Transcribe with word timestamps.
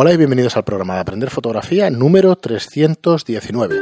Hola 0.00 0.12
y 0.12 0.16
bienvenidos 0.16 0.56
al 0.56 0.62
programa 0.62 0.94
de 0.94 1.00
Aprender 1.00 1.28
Fotografía 1.28 1.90
número 1.90 2.36
319. 2.36 3.80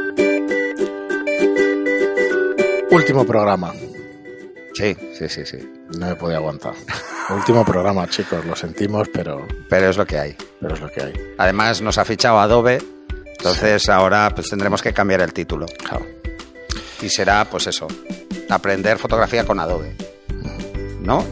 Último 2.89 3.23
programa. 3.23 3.71
Sí, 4.73 4.95
sí, 5.15 5.29
sí, 5.29 5.45
sí. 5.45 5.59
No 5.99 6.07
me 6.07 6.15
podía 6.15 6.37
aguantar. 6.37 6.73
Último 7.29 7.63
programa, 7.63 8.07
chicos, 8.07 8.43
lo 8.47 8.55
sentimos, 8.55 9.07
pero, 9.13 9.45
Pero 9.69 9.89
es 9.91 9.97
lo 9.97 10.07
que 10.07 10.17
hay. 10.17 10.35
pero 10.59 10.73
es 10.73 10.81
lo 10.81 10.89
que 10.89 11.03
hay. 11.03 11.13
Además 11.37 11.83
nos 11.83 11.99
ha 11.99 12.05
fichado 12.05 12.39
Adobe, 12.39 12.79
entonces 13.37 13.87
ahora 13.87 14.31
pues 14.33 14.49
tendremos 14.49 14.81
que 14.81 14.93
cambiar 14.93 15.21
el 15.21 15.33
título. 15.33 15.67
Claro. 15.87 16.07
Y 16.99 17.09
será, 17.09 17.45
pues 17.45 17.67
eso, 17.67 17.85
aprender 18.49 18.97
fotografía 18.97 19.45
con 19.45 19.59
Adobe. 19.59 19.95
¿No? 20.99 21.23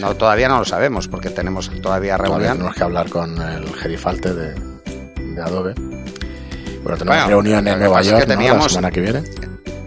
No, 0.00 0.14
todavía 0.16 0.48
no 0.48 0.58
lo 0.58 0.64
sabemos 0.64 1.08
porque 1.08 1.30
tenemos 1.30 1.70
todavía 1.80 2.16
reunión. 2.16 2.52
tenemos 2.52 2.74
que 2.74 2.84
hablar 2.84 3.08
con 3.10 3.40
el 3.40 3.72
gerifalte 3.74 4.34
de, 4.34 4.54
de 4.54 5.42
Adobe. 5.42 5.74
Bueno, 5.74 6.98
tenemos 6.98 7.04
Bueno, 7.06 7.26
reunión 7.28 7.68
en 7.68 7.78
Nueva 7.78 8.02
York 8.02 8.26
que 8.26 8.36
¿no? 8.36 8.42
la 8.56 8.68
semana 8.68 8.90
que 8.90 9.00
viene. 9.00 9.22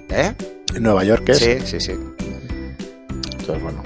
¿Eh? 0.10 0.34
En 0.76 0.84
Nueva 0.84 1.04
York, 1.04 1.24
¿qué 1.26 1.32
es? 1.34 1.38
Sí, 1.40 1.58
sí, 1.66 1.80
sí. 1.80 1.92
Entonces, 1.92 3.62
bueno. 3.62 3.84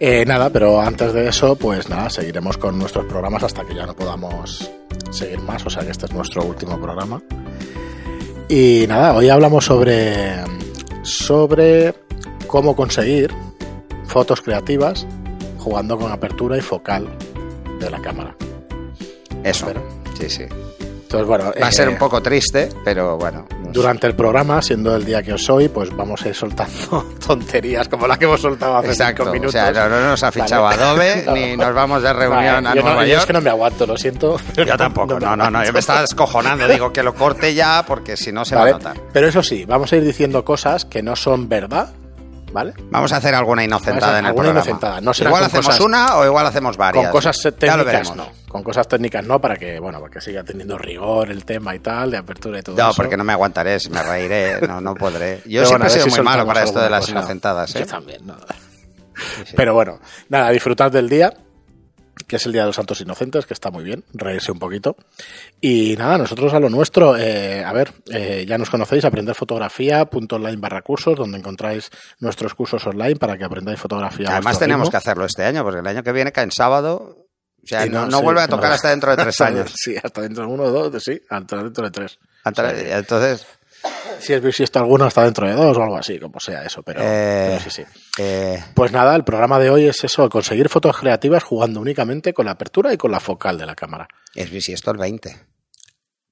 Eh, 0.00 0.24
nada, 0.24 0.50
pero 0.50 0.80
antes 0.80 1.12
de 1.12 1.28
eso, 1.28 1.56
pues 1.56 1.88
nada, 1.88 2.08
seguiremos 2.08 2.56
con 2.56 2.78
nuestros 2.78 3.04
programas 3.06 3.42
hasta 3.42 3.64
que 3.64 3.74
ya 3.74 3.84
no 3.86 3.94
podamos 3.96 4.70
seguir 5.10 5.40
más. 5.40 5.66
O 5.66 5.70
sea 5.70 5.82
que 5.82 5.90
este 5.90 6.06
es 6.06 6.12
nuestro 6.12 6.44
último 6.44 6.80
programa. 6.80 7.20
Y 8.48 8.86
nada, 8.88 9.14
hoy 9.14 9.28
hablamos 9.28 9.64
sobre, 9.64 10.36
sobre 11.02 11.94
cómo 12.46 12.76
conseguir 12.76 13.34
fotos 14.08 14.40
creativas 14.42 15.06
jugando 15.58 15.96
con 15.98 16.10
apertura 16.10 16.56
y 16.56 16.60
focal 16.60 17.08
de 17.78 17.90
la 17.90 18.00
cámara. 18.00 18.34
Eso. 19.44 19.66
Sí, 20.18 20.28
sí. 20.28 20.44
Entonces, 21.02 21.26
bueno, 21.26 21.44
Va 21.60 21.66
a 21.66 21.70
eh, 21.70 21.72
ser 21.72 21.88
un 21.88 21.96
poco 21.96 22.20
triste, 22.20 22.68
pero 22.84 23.16
bueno. 23.16 23.46
no 23.50 23.64
sé. 23.66 23.70
Durante 23.72 24.06
el 24.06 24.14
programa, 24.14 24.60
siendo 24.60 24.94
el 24.94 25.06
día 25.06 25.22
que 25.22 25.32
os 25.32 25.42
soy, 25.42 25.68
pues 25.70 25.94
vamos 25.96 26.22
a 26.22 26.28
ir 26.28 26.34
soltando 26.34 27.06
tonterías 27.26 27.88
como 27.88 28.06
la 28.06 28.18
que 28.18 28.26
hemos 28.26 28.42
soltado 28.42 28.76
hace 28.76 28.88
Exacto. 28.88 29.22
cinco 29.22 29.30
O 29.30 29.32
minutos. 29.32 29.52
sea, 29.52 29.70
no, 29.72 29.88
no 29.88 30.00
nos 30.10 30.22
ha 30.22 30.30
fichado 30.30 30.64
Vale. 30.64 30.82
Adobe, 30.82 31.22
No. 31.26 31.32
ni 31.32 31.56
nos 31.56 31.74
vamos 31.74 32.02
de 32.02 32.12
reunión 32.12 32.62
Vale, 32.62 32.68
a 32.68 32.74
yo 32.74 32.82
no- 32.82 32.88
Nueva 32.88 33.04
yo 33.06 33.10
York. 33.12 33.20
Es 33.20 33.26
que 33.26 33.32
no 33.32 33.40
me 33.40 33.48
aguanto, 33.50 33.86
lo 33.86 33.96
siento. 33.96 34.38
Yo 34.56 34.76
tampoco, 34.76 35.18
no, 35.18 35.34
no, 35.34 35.50
no, 35.50 35.64
yo 35.64 35.72
me 35.72 35.78
estaba 35.78 36.02
descojonando, 36.02 36.68
digo 36.68 36.92
que 36.92 37.02
lo 37.02 37.14
corte 37.14 37.54
ya 37.54 37.84
porque 37.86 38.16
si 38.18 38.30
no 38.32 38.44
se 38.44 38.54
Vale, 38.54 38.72
va 38.72 38.76
a 38.76 38.78
notar. 38.80 39.00
Pero 39.12 39.28
eso 39.28 39.42
sí, 39.42 39.64
vamos 39.64 39.90
a 39.92 39.96
ir 39.96 40.04
diciendo 40.04 40.44
cosas 40.44 40.84
que 40.84 41.02
no 41.02 41.16
son 41.16 41.48
verdad, 41.48 41.90
¿vale? 42.52 42.74
Vamos 42.90 43.12
a 43.12 43.16
hacer 43.16 43.34
alguna 43.34 43.64
inocentada 43.64 44.18
en 44.18 44.24
el 44.24 44.28
Alguna 44.30 44.44
programa. 44.46 44.66
inocentada, 44.66 45.00
no 45.00 45.14
será 45.14 45.30
igual 45.30 45.44
hacemos 45.44 45.66
cosas- 45.66 45.80
una 45.80 46.16
o 46.16 46.24
igual 46.24 46.46
hacemos 46.46 46.76
varias. 46.76 47.04
Con 47.04 47.12
cosas 47.12 47.36
Ya 47.42 47.50
lo 47.50 47.56
técnicas 47.56 47.84
veremos. 47.86 48.16
no. 48.16 48.28
Con 48.48 48.62
cosas 48.62 48.88
técnicas 48.88 49.24
no, 49.26 49.40
para 49.40 49.56
que, 49.56 49.78
bueno, 49.78 50.00
para 50.00 50.10
que 50.12 50.20
siga 50.20 50.42
teniendo 50.42 50.78
rigor 50.78 51.30
el 51.30 51.44
tema 51.44 51.74
y 51.74 51.80
tal, 51.80 52.10
de 52.10 52.16
apertura 52.16 52.58
y 52.58 52.62
todo 52.62 52.76
No, 52.76 52.88
eso. 52.90 52.96
porque 52.96 53.16
no 53.16 53.24
me 53.24 53.32
aguantaré, 53.34 53.76
me 53.90 54.02
reiré, 54.02 54.60
no, 54.66 54.80
no 54.80 54.94
podré. 54.94 55.42
Yo 55.44 55.60
Pero 55.60 55.66
siempre 55.66 55.68
bueno, 55.68 55.86
he 55.86 55.90
sido 55.90 56.04
si 56.06 56.10
muy 56.10 56.24
malo 56.24 56.46
para 56.46 56.62
esto 56.64 56.80
de 56.80 56.88
las 56.90 57.00
cosa. 57.00 57.12
inocentadas, 57.12 57.76
¿eh? 57.76 57.80
Yo 57.80 57.86
también, 57.86 58.26
no. 58.26 58.36
Pero 59.56 59.74
bueno, 59.74 59.98
nada, 60.28 60.50
disfrutad 60.50 60.90
del 60.92 61.08
día, 61.08 61.32
que 62.26 62.36
es 62.36 62.46
el 62.46 62.52
Día 62.52 62.62
de 62.62 62.68
los 62.68 62.76
Santos 62.76 63.00
Inocentes, 63.00 63.46
que 63.46 63.54
está 63.54 63.70
muy 63.70 63.84
bien, 63.84 64.04
reírse 64.12 64.52
un 64.52 64.58
poquito. 64.58 64.96
Y 65.60 65.96
nada, 65.96 66.18
nosotros 66.18 66.52
a 66.54 66.60
lo 66.60 66.68
nuestro, 66.70 67.16
eh, 67.16 67.64
a 67.64 67.72
ver, 67.72 67.92
eh, 68.10 68.44
ya 68.48 68.58
nos 68.58 68.70
conocéis, 68.70 69.04
aprenderfotografía.online 69.04 70.56
barra 70.56 70.82
cursos, 70.82 71.16
donde 71.16 71.38
encontráis 71.38 71.90
nuestros 72.20 72.54
cursos 72.54 72.86
online 72.86 73.16
para 73.16 73.36
que 73.38 73.44
aprendáis 73.44 73.78
fotografía. 73.80 74.28
Además 74.30 74.58
tenemos 74.58 74.86
ritmo. 74.86 74.90
que 74.90 74.96
hacerlo 74.96 75.24
este 75.24 75.44
año, 75.44 75.62
porque 75.62 75.80
el 75.80 75.86
año 75.86 76.02
que 76.02 76.12
viene 76.12 76.32
cae 76.32 76.44
en 76.44 76.52
sábado. 76.52 77.24
O 77.62 77.66
sea, 77.66 77.84
Y 77.86 77.90
no, 77.90 78.06
no 78.06 78.18
sí, 78.18 78.24
vuelve 78.24 78.42
a 78.42 78.46
no. 78.46 78.56
tocar 78.56 78.72
hasta 78.72 78.90
dentro 78.90 79.10
de 79.14 79.22
tres 79.22 79.40
años. 79.42 79.72
Sí, 79.76 79.94
hasta 80.02 80.22
dentro 80.22 80.46
de 80.46 80.52
uno 80.52 80.62
o 80.64 80.70
dos, 80.70 81.02
sí, 81.02 81.20
hasta 81.28 81.62
dentro 81.62 81.84
de 81.84 81.90
tres. 81.90 82.18
Entonces, 82.44 83.46
Si 84.20 84.32
es 84.32 84.42
bisiesto 84.42 84.78
alguno, 84.80 85.04
hasta 85.04 85.22
dentro 85.24 85.46
de 85.46 85.54
dos 85.54 85.76
o 85.76 85.82
algo 85.82 85.96
así, 85.96 86.18
como 86.18 86.40
sea 86.40 86.64
eso, 86.64 86.82
pero, 86.82 87.00
Eh, 87.02 87.58
pero 87.58 87.60
sí, 87.60 87.70
sí. 87.70 87.82
eh, 88.18 88.62
Pues 88.74 88.90
nada, 88.90 89.14
el 89.14 89.22
programa 89.24 89.58
de 89.60 89.70
hoy 89.70 89.86
es 89.86 90.02
eso, 90.02 90.28
conseguir 90.28 90.68
fotos 90.68 90.96
creativas 90.98 91.44
jugando 91.44 91.80
únicamente 91.80 92.32
con 92.34 92.46
la 92.46 92.52
apertura 92.52 92.92
y 92.92 92.96
con 92.96 93.12
la 93.12 93.20
focal 93.20 93.56
de 93.58 93.66
la 93.66 93.74
cámara. 93.76 94.08
es 94.34 94.50
bisiesto 94.50 94.90
el 94.90 94.98
20, 94.98 95.36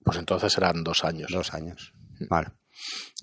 Pues 0.03 0.19
entonces 0.19 0.53
serán 0.53 0.83
dos 0.83 1.05
años. 1.05 1.31
dos 1.33 1.55
años. 1.55 1.93
Vale. 2.29 2.49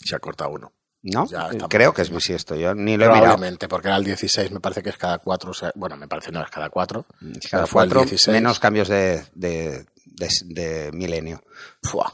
Se 0.06 0.16
ha 0.16 0.19
cortado 0.19 0.51
uno. 0.51 0.72
¿No? 1.06 1.28
Creo 1.67 1.94
que 1.94 2.01
es 2.01 2.09
bisiesto, 2.09 2.56
yo 2.56 2.73
ni 2.73 2.95
lo 2.95 3.03
he 3.03 3.07
mirado. 3.09 3.23
Probablemente, 3.23 3.67
porque 3.67 3.89
era 3.89 3.97
el 3.97 4.06
16, 4.06 4.51
me 4.51 4.62
parece 4.62 4.81
que 4.81 4.89
es 4.89 4.97
cada 4.97 5.17
cuatro. 5.17 5.51
o 5.51 5.53
sea, 5.53 5.69
bueno, 5.75 5.97
me 5.97 6.07
parece 6.07 6.31
no 6.31 6.41
es 6.41 6.50
cada 6.50 6.69
cuatro. 6.69 7.06
Es 7.22 7.50
Cada 7.51 7.67
cuatro 7.67 8.01
16. 8.03 8.33
menos 8.33 8.57
cambios 8.59 8.88
de, 8.88 9.22
de, 9.35 9.85
de- 10.06 10.29
de 10.45 10.91
milenio. 10.94 11.44
Fua, 11.81 12.13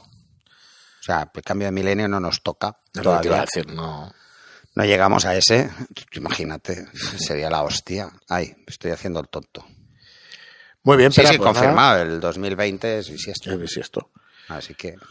O 1.00 1.02
sea, 1.02 1.30
el 1.34 1.42
cambio 1.42 1.66
de 1.68 1.72
milenio 1.72 2.08
no 2.08 2.20
nos 2.20 2.42
toca 2.42 2.76
todavía. 2.92 3.40
decir, 3.40 3.66
no. 3.72 4.12
No 4.74 4.84
llegamos 4.84 5.24
a 5.24 5.34
ese. 5.34 5.70
Imagínate, 6.12 6.86
sería 7.18 7.50
la 7.50 7.62
hostia. 7.62 8.10
Ay, 8.28 8.54
estoy 8.66 8.90
haciendo 8.92 9.20
el 9.20 9.28
tonto. 9.28 9.64
Muy 10.82 10.96
bien, 10.96 11.12
Sí, 11.12 11.20
pero 11.22 11.32
sí, 11.32 11.38
confirmado. 11.38 12.02
El 12.02 12.20
2020 12.20 12.98
es 12.98 13.10
bisiesto. 13.10 13.50
Es 13.50 13.58
bisiesto. 13.58 14.10
Así 14.48 14.74
que 14.74 14.96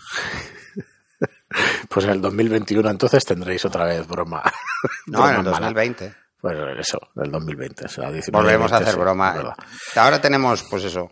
Pues 1.90 2.06
en 2.06 2.12
el 2.12 2.22
2021 2.22 2.90
entonces 2.90 3.26
tendréis 3.26 3.66
otra 3.66 3.86
vez 3.86 4.08
broma. 4.08 4.44
No, 5.08 5.28
en 5.28 5.36
el 5.36 5.42
Broma 5.42 5.60
mala. 5.60 5.68
2020. 5.74 6.16
Pues 6.40 6.56
eso, 6.80 7.00
del 7.16 7.32
2020. 7.32 7.90
será 7.90 8.12
19, 8.12 8.32
Volvemos 8.44 8.72
a 8.72 8.76
20, 8.76 8.84
hacer 8.84 8.94
sí, 8.94 9.00
broma. 9.02 9.34
verdad. 9.34 9.56
Ahora 9.96 10.22
tenemos, 10.22 10.64
pues 10.70 10.84
eso, 10.86 11.12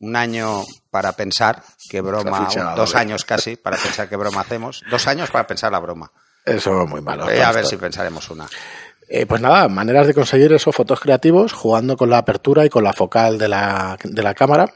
un 0.00 0.16
año 0.16 0.62
para 0.90 1.12
pensar 1.12 1.62
qué 1.88 2.00
broma, 2.00 2.46
ficha 2.46 2.74
dos 2.74 2.94
años 2.94 3.24
casi 3.24 3.56
para 3.56 3.76
pensar 3.76 4.08
qué 4.08 4.16
broma 4.16 4.40
hacemos. 4.40 4.82
Dos 4.90 5.06
años 5.06 5.30
para 5.30 5.46
pensar 5.46 5.72
la 5.72 5.78
broma. 5.78 6.12
Eso 6.44 6.82
es 6.82 6.88
muy 6.88 7.00
malo. 7.00 7.28
Eh, 7.28 7.42
a 7.42 7.52
ver 7.52 7.66
si 7.66 7.76
pensaremos 7.76 8.30
una. 8.30 8.48
Eh, 9.08 9.26
pues 9.26 9.40
nada, 9.40 9.68
maneras 9.68 10.06
de 10.06 10.14
conseguir 10.14 10.52
esos 10.52 10.74
fotos 10.74 11.00
creativos 11.00 11.52
jugando 11.52 11.96
con 11.96 12.10
la 12.10 12.18
apertura 12.18 12.64
y 12.64 12.68
con 12.68 12.84
la 12.84 12.92
focal 12.92 13.38
de 13.38 13.48
la, 13.48 13.98
de 14.02 14.22
la 14.22 14.34
cámara. 14.34 14.72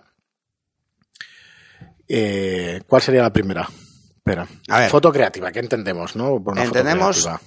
Eh, 2.08 2.82
¿Cuál 2.86 3.02
sería 3.02 3.22
la 3.22 3.32
primera? 3.32 3.68
Espera. 4.16 4.46
A 4.68 4.80
ver. 4.80 4.90
Foto 4.90 5.12
creativa, 5.12 5.50
¿qué 5.52 5.60
entendemos, 5.60 6.16
no? 6.16 6.42
Por 6.42 6.54
una 6.54 6.64
foto 6.64 6.78
Entendemos-. 6.78 7.40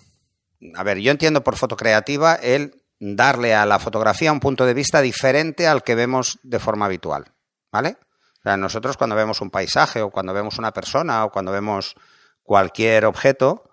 A 0.75 0.83
ver, 0.83 0.99
yo 0.99 1.11
entiendo 1.11 1.43
por 1.43 1.55
foto 1.55 1.75
creativa 1.75 2.35
el 2.35 2.83
darle 2.99 3.53
a 3.53 3.65
la 3.65 3.79
fotografía 3.79 4.31
un 4.31 4.39
punto 4.39 4.65
de 4.65 4.73
vista 4.73 5.01
diferente 5.01 5.67
al 5.67 5.83
que 5.83 5.95
vemos 5.95 6.39
de 6.43 6.59
forma 6.59 6.85
habitual. 6.85 7.34
¿Vale? 7.75 7.97
O 8.39 8.41
sea, 8.41 8.55
nosotros 8.55 8.95
cuando 8.95 9.17
vemos 9.17 9.41
un 9.41 9.49
paisaje 9.49 10.01
o 10.01 10.11
cuando 10.11 10.33
vemos 10.33 10.59
una 10.59 10.71
persona 10.71 11.25
o 11.25 11.29
cuando 11.29 11.51
vemos 11.51 11.95
cualquier 12.41 13.03
objeto, 13.03 13.69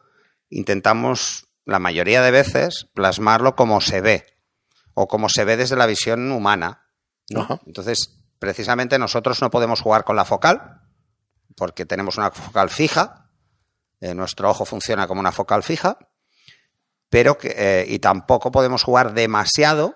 intentamos 0.51 1.47
la 1.65 1.79
mayoría 1.79 2.21
de 2.21 2.33
veces 2.33 2.89
plasmarlo 2.95 3.55
como 3.55 3.81
se 3.81 4.01
ve 4.01 4.27
o 4.95 5.07
como 5.07 5.29
se 5.29 5.45
ve 5.45 5.57
desde 5.57 5.77
la 5.77 5.87
visión 5.87 6.33
humana. 6.33 6.89
¿no? 7.31 7.43
Ajá. 7.43 7.61
Entonces, 7.65 8.25
precisamente 8.41 8.99
nosotros 8.99 9.41
no 9.41 9.51
podemos 9.51 9.81
jugar 9.81 10.03
con 10.03 10.17
la 10.17 10.25
focal 10.25 10.81
porque 11.57 11.87
tenemos 11.87 12.19
una 12.19 12.33
focal 12.33 12.69
fija, 12.69 13.31
eh, 14.01 14.17
nuestro 14.17 14.51
ojo 14.51 14.65
funciona 14.65 15.07
como 15.07 15.21
una 15.21 15.31
focal 15.31 15.63
fija, 15.63 15.97
pero 17.09 17.39
que, 17.39 17.55
eh, 17.57 17.85
y 17.87 18.01
tampoco 18.01 18.51
podemos 18.51 18.83
jugar 18.83 19.15
demasiado 19.15 19.95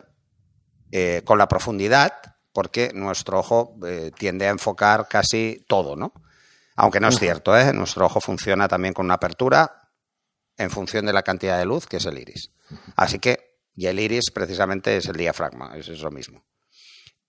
eh, 0.93 1.23
con 1.25 1.39
la 1.39 1.49
profundidad 1.49 2.36
porque 2.57 2.91
nuestro 2.95 3.41
ojo 3.41 3.77
eh, 3.87 4.13
tiende 4.17 4.47
a 4.47 4.51
enfocar 4.51 5.09
casi 5.09 5.63
todo, 5.69 5.95
¿no? 5.95 6.15
Aunque 6.75 7.01
no 7.01 7.09
es 7.09 7.19
cierto, 7.19 7.55
¿eh? 7.55 7.71
Nuestro 7.75 8.07
ojo 8.07 8.19
funciona 8.19 8.67
también 8.67 8.95
con 8.95 9.05
una 9.05 9.17
apertura 9.17 9.91
en 10.57 10.71
función 10.71 11.05
de 11.05 11.13
la 11.13 11.23
cantidad 11.23 11.59
de 11.59 11.67
luz 11.67 11.87
que 11.87 11.99
es 11.99 12.07
el 12.07 12.17
iris. 12.19 12.53
Así 12.97 13.19
que, 13.19 13.59
y 13.75 13.89
el 13.89 14.01
iris 14.01 14.31
precisamente 14.33 14.97
es 14.97 15.05
el 15.05 15.17
diafragma, 15.17 15.77
es, 15.77 15.89
es 15.89 16.01
lo 16.01 16.11
mismo. 16.11 16.47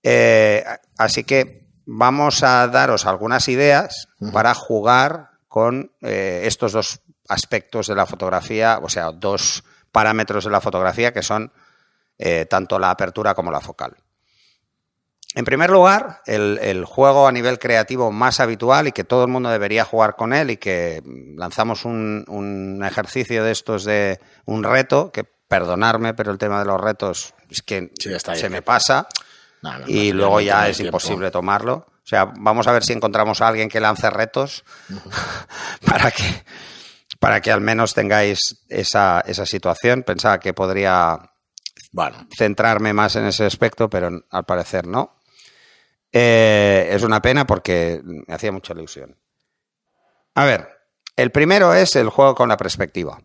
Eh, 0.01 0.63
así 0.97 1.25
que 1.25 1.67
vamos 1.85 2.41
a 2.43 2.65
daros 2.69 3.05
algunas 3.05 3.49
ideas 3.49 4.07
para 4.31 4.53
jugar 4.53 5.31
con 5.49 5.91
eh, 5.99 6.43
estos 6.45 6.71
dos 6.71 7.01
aspectos 7.27 7.87
de 7.87 7.95
la 7.95 8.05
fotografía, 8.05 8.79
o 8.81 8.87
sea, 8.87 9.11
dos 9.11 9.65
parámetros 9.91 10.45
de 10.45 10.51
la 10.51 10.61
fotografía 10.61 11.11
que 11.11 11.21
son 11.21 11.51
eh, 12.17 12.45
tanto 12.45 12.79
la 12.79 12.91
apertura 12.91 13.35
como 13.35 13.51
la 13.51 13.59
focal. 13.59 13.97
En 15.37 15.45
primer 15.45 15.69
lugar, 15.69 16.23
el, 16.25 16.57
el 16.63 16.83
juego 16.83 17.27
a 17.27 17.31
nivel 17.31 17.59
creativo 17.59 18.11
más 18.11 18.39
habitual 18.39 18.87
y 18.87 18.91
que 18.91 19.03
todo 19.03 19.21
el 19.21 19.27
mundo 19.29 19.49
debería 19.51 19.85
jugar 19.85 20.15
con 20.15 20.33
él 20.33 20.49
y 20.49 20.57
que 20.57 21.03
lanzamos 21.37 21.85
un, 21.85 22.25
un 22.27 22.83
ejercicio 22.83 23.43
de 23.43 23.51
estos 23.51 23.83
de 23.83 24.19
un 24.45 24.63
reto, 24.63 25.11
que 25.11 25.25
perdonarme, 25.47 26.15
pero 26.15 26.31
el 26.31 26.39
tema 26.39 26.57
de 26.57 26.65
los 26.65 26.81
retos 26.81 27.35
es 27.51 27.61
que 27.61 27.91
Sí, 27.99 28.11
está 28.11 28.31
ahí, 28.31 28.39
se 28.39 28.49
me 28.49 28.63
pasa 28.63 29.07
No, 29.61 29.73
no, 29.73 29.79
no, 29.81 29.85
y 29.87 30.09
no, 30.09 30.17
luego 30.17 30.41
ya 30.41 30.69
es 30.69 30.79
imposible 30.79 31.29
tomarlo. 31.29 31.85
O 32.03 32.07
sea, 32.09 32.25
vamos 32.25 32.65
a 32.65 32.71
ver 32.71 32.83
si 32.83 32.93
encontramos 32.93 33.39
a 33.39 33.47
alguien 33.47 33.69
que 33.69 33.79
lance 33.79 34.09
retos 34.09 34.65
para 35.85 36.09
que 36.09 36.23
para 37.19 37.41
que 37.41 37.51
al 37.51 37.61
menos 37.61 37.93
tengáis 37.93 38.65
esa, 38.69 39.23
esa 39.27 39.45
situación. 39.45 40.01
Pensaba 40.01 40.39
que 40.39 40.55
podría 40.55 41.31
Bueno, 41.91 42.27
centrarme 42.35 42.93
más 42.93 43.15
en 43.17 43.25
ese 43.25 43.45
aspecto, 43.45 43.87
pero 43.87 44.09
al 44.31 44.45
parecer 44.45 44.87
no. 44.87 45.16
Eh, 46.11 46.89
es 46.91 47.03
una 47.03 47.21
pena 47.21 47.45
porque 47.45 48.01
me 48.03 48.33
hacía 48.33 48.51
mucha 48.51 48.73
ilusión. 48.73 49.17
A 50.35 50.45
ver, 50.45 50.69
el 51.15 51.31
primero 51.31 51.73
es 51.73 51.95
el 51.95 52.09
juego 52.09 52.35
con 52.35 52.49
la 52.49 52.57
perspectiva. 52.57 53.19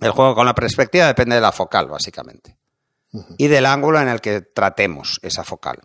El 0.00 0.10
juego 0.10 0.34
con 0.34 0.46
la 0.46 0.54
perspectiva 0.54 1.06
depende 1.06 1.36
de 1.36 1.40
la 1.40 1.52
focal, 1.52 1.88
básicamente. 1.88 2.58
Y 3.38 3.48
del 3.48 3.66
ángulo 3.66 4.00
en 4.00 4.08
el 4.08 4.20
que 4.20 4.42
tratemos 4.42 5.18
esa 5.22 5.44
focal. 5.44 5.80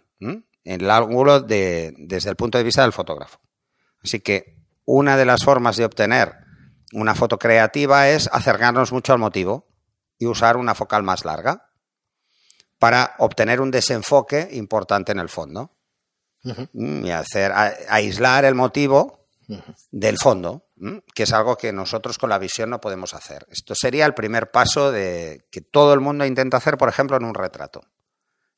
El 0.63 0.89
ángulo 0.89 1.39
de, 1.39 1.93
desde 1.97 2.29
el 2.29 2.35
punto 2.35 2.57
de 2.57 2.63
vista 2.63 2.81
del 2.81 2.91
fotógrafo. 2.91 3.39
Así 4.03 4.19
que 4.19 4.57
una 4.85 5.15
de 5.15 5.25
las 5.25 5.43
formas 5.43 5.77
de 5.77 5.85
obtener 5.85 6.35
una 6.93 7.15
foto 7.15 7.39
creativa 7.39 8.09
es 8.09 8.29
acercarnos 8.31 8.91
mucho 8.91 9.13
al 9.13 9.19
motivo 9.19 9.67
y 10.17 10.25
usar 10.25 10.57
una 10.57 10.75
focal 10.75 11.03
más 11.03 11.23
larga 11.23 11.70
para 12.81 13.13
obtener 13.19 13.62
un 13.62 13.69
desenfoque 13.69 14.50
importante 14.54 15.12
en 15.12 15.19
el 15.19 15.30
fondo. 15.30 15.69
Y 16.74 17.12
hacer 17.12 17.51
aislar 17.54 18.44
el 18.45 18.56
motivo 18.56 19.28
del 19.92 20.18
fondo, 20.18 20.66
que 21.13 21.24
es 21.24 21.31
algo 21.31 21.56
que 21.56 21.72
nosotros 21.72 22.18
con 22.18 22.31
la 22.31 22.39
visión 22.39 22.72
no 22.72 22.81
podemos 22.81 23.13
hacer. 23.13 23.45
Esto 23.51 23.75
sería 23.75 24.07
el 24.07 24.16
primer 24.16 24.50
paso 24.50 24.92
de 24.92 25.45
que 25.51 25.62
todo 25.62 25.94
el 25.94 26.00
mundo 26.00 26.25
intenta 26.25 26.57
hacer, 26.57 26.80
por 26.80 26.89
ejemplo, 26.89 27.16
en 27.18 27.25
un 27.25 27.36
retrato. 27.36 27.83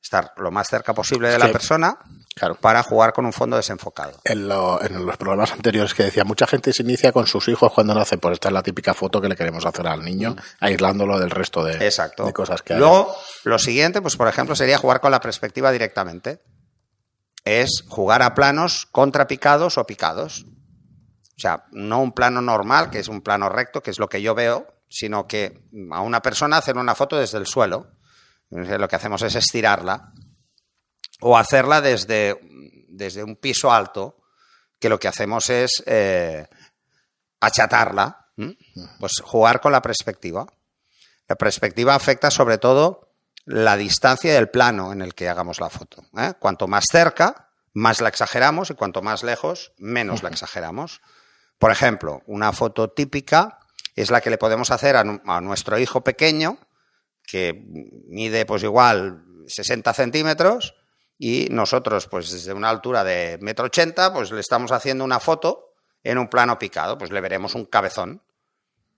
Estar 0.04 0.32
lo 0.36 0.50
más 0.50 0.68
cerca 0.68 0.92
posible 0.92 1.30
de 1.30 1.38
la 1.38 1.50
persona 1.50 1.98
para 2.60 2.82
jugar 2.82 3.14
con 3.14 3.24
un 3.24 3.32
fondo 3.32 3.56
desenfocado. 3.56 4.20
En, 4.24 4.46
los 4.46 5.16
programas 5.16 5.52
anteriores 5.52 5.94
que 5.94 6.02
decía, 6.02 6.24
mucha 6.24 6.46
gente 6.46 6.74
se 6.74 6.82
inicia 6.82 7.10
con 7.10 7.26
sus 7.26 7.48
hijos 7.48 7.72
cuando 7.72 7.94
nacen, 7.94 8.20
pues 8.20 8.34
esta 8.34 8.48
es 8.48 8.52
la 8.52 8.62
típica 8.62 8.92
foto 8.92 9.18
que 9.22 9.30
le 9.30 9.34
queremos 9.34 9.64
hacer 9.64 9.86
al 9.86 10.04
niño, 10.04 10.32
mm. 10.32 10.38
aislándolo 10.60 11.18
del 11.18 11.30
resto 11.30 11.64
de, 11.64 11.90
cosas 12.34 12.60
que 12.60 12.74
hay. 12.74 12.80
Luego, 12.80 13.16
lo 13.44 13.58
siguiente, 13.58 14.02
pues 14.02 14.16
por 14.16 14.28
ejemplo, 14.28 14.54
sería 14.54 14.76
jugar 14.76 15.00
con 15.00 15.10
la 15.10 15.20
perspectiva 15.20 15.72
directamente. 15.72 16.42
Es 17.46 17.82
jugar 17.88 18.20
a 18.20 18.34
planos 18.34 18.86
contrapicados 18.92 19.78
o 19.78 19.86
picados. 19.86 20.44
O 21.34 21.40
sea, 21.40 21.64
no 21.72 22.02
un 22.02 22.12
plano 22.12 22.42
normal, 22.42 22.90
que 22.90 22.98
es 22.98 23.08
un 23.08 23.22
plano 23.22 23.48
recto, 23.48 23.82
que 23.82 23.90
es 23.90 23.98
lo 23.98 24.10
que 24.10 24.20
yo 24.20 24.34
veo, 24.34 24.66
sino 24.90 25.26
que 25.26 25.62
a 25.92 26.02
una 26.02 26.20
persona 26.20 26.58
hacer 26.58 26.76
una 26.76 26.94
foto 26.94 27.16
desde 27.16 27.38
el 27.38 27.46
suelo. 27.46 27.88
Lo 28.50 28.88
que 28.88 28.96
hacemos 28.96 29.22
es 29.22 29.34
estirarla 29.34 30.12
o 31.20 31.36
hacerla 31.36 31.80
desde, 31.80 32.38
desde 32.88 33.24
un 33.24 33.36
piso 33.36 33.72
alto, 33.72 34.16
que 34.78 34.88
lo 34.88 34.98
que 34.98 35.08
hacemos 35.08 35.48
es 35.50 35.82
eh, 35.86 36.46
achatarla, 37.40 38.28
pues 38.98 39.20
jugar 39.22 39.60
con 39.60 39.72
la 39.72 39.82
perspectiva. 39.82 40.46
La 41.28 41.36
perspectiva 41.36 41.94
afecta 41.94 42.30
sobre 42.30 42.58
todo 42.58 43.14
la 43.46 43.76
distancia 43.76 44.34
del 44.34 44.50
plano 44.50 44.92
en 44.92 45.02
el 45.02 45.14
que 45.14 45.28
hagamos 45.28 45.60
la 45.60 45.70
foto. 45.70 46.04
¿eh? 46.16 46.34
Cuanto 46.38 46.66
más 46.66 46.84
cerca, 46.90 47.50
más 47.72 48.00
la 48.00 48.08
exageramos 48.08 48.70
y 48.70 48.74
cuanto 48.74 49.02
más 49.02 49.22
lejos, 49.22 49.72
menos 49.78 50.22
la 50.22 50.28
exageramos. 50.30 51.00
Por 51.58 51.70
ejemplo, 51.70 52.22
una 52.26 52.52
foto 52.52 52.90
típica 52.90 53.58
es 53.96 54.10
la 54.10 54.20
que 54.20 54.30
le 54.30 54.38
podemos 54.38 54.70
hacer 54.70 54.96
a, 54.96 55.04
a 55.26 55.40
nuestro 55.40 55.78
hijo 55.78 56.02
pequeño, 56.02 56.58
que 57.26 57.64
mide 58.08 58.46
pues 58.46 58.62
igual 58.62 59.24
60 59.46 59.92
centímetros, 59.92 60.74
y 61.18 61.48
nosotros, 61.50 62.08
pues 62.08 62.30
desde 62.30 62.52
una 62.52 62.70
altura 62.70 63.04
de 63.04 63.38
metro 63.40 63.66
ochenta, 63.66 64.12
pues 64.12 64.32
le 64.32 64.40
estamos 64.40 64.72
haciendo 64.72 65.04
una 65.04 65.20
foto 65.20 65.72
en 66.02 66.18
un 66.18 66.28
plano 66.28 66.58
picado, 66.58 66.98
pues 66.98 67.10
le 67.10 67.20
veremos 67.20 67.54
un 67.54 67.66
cabezón. 67.66 68.22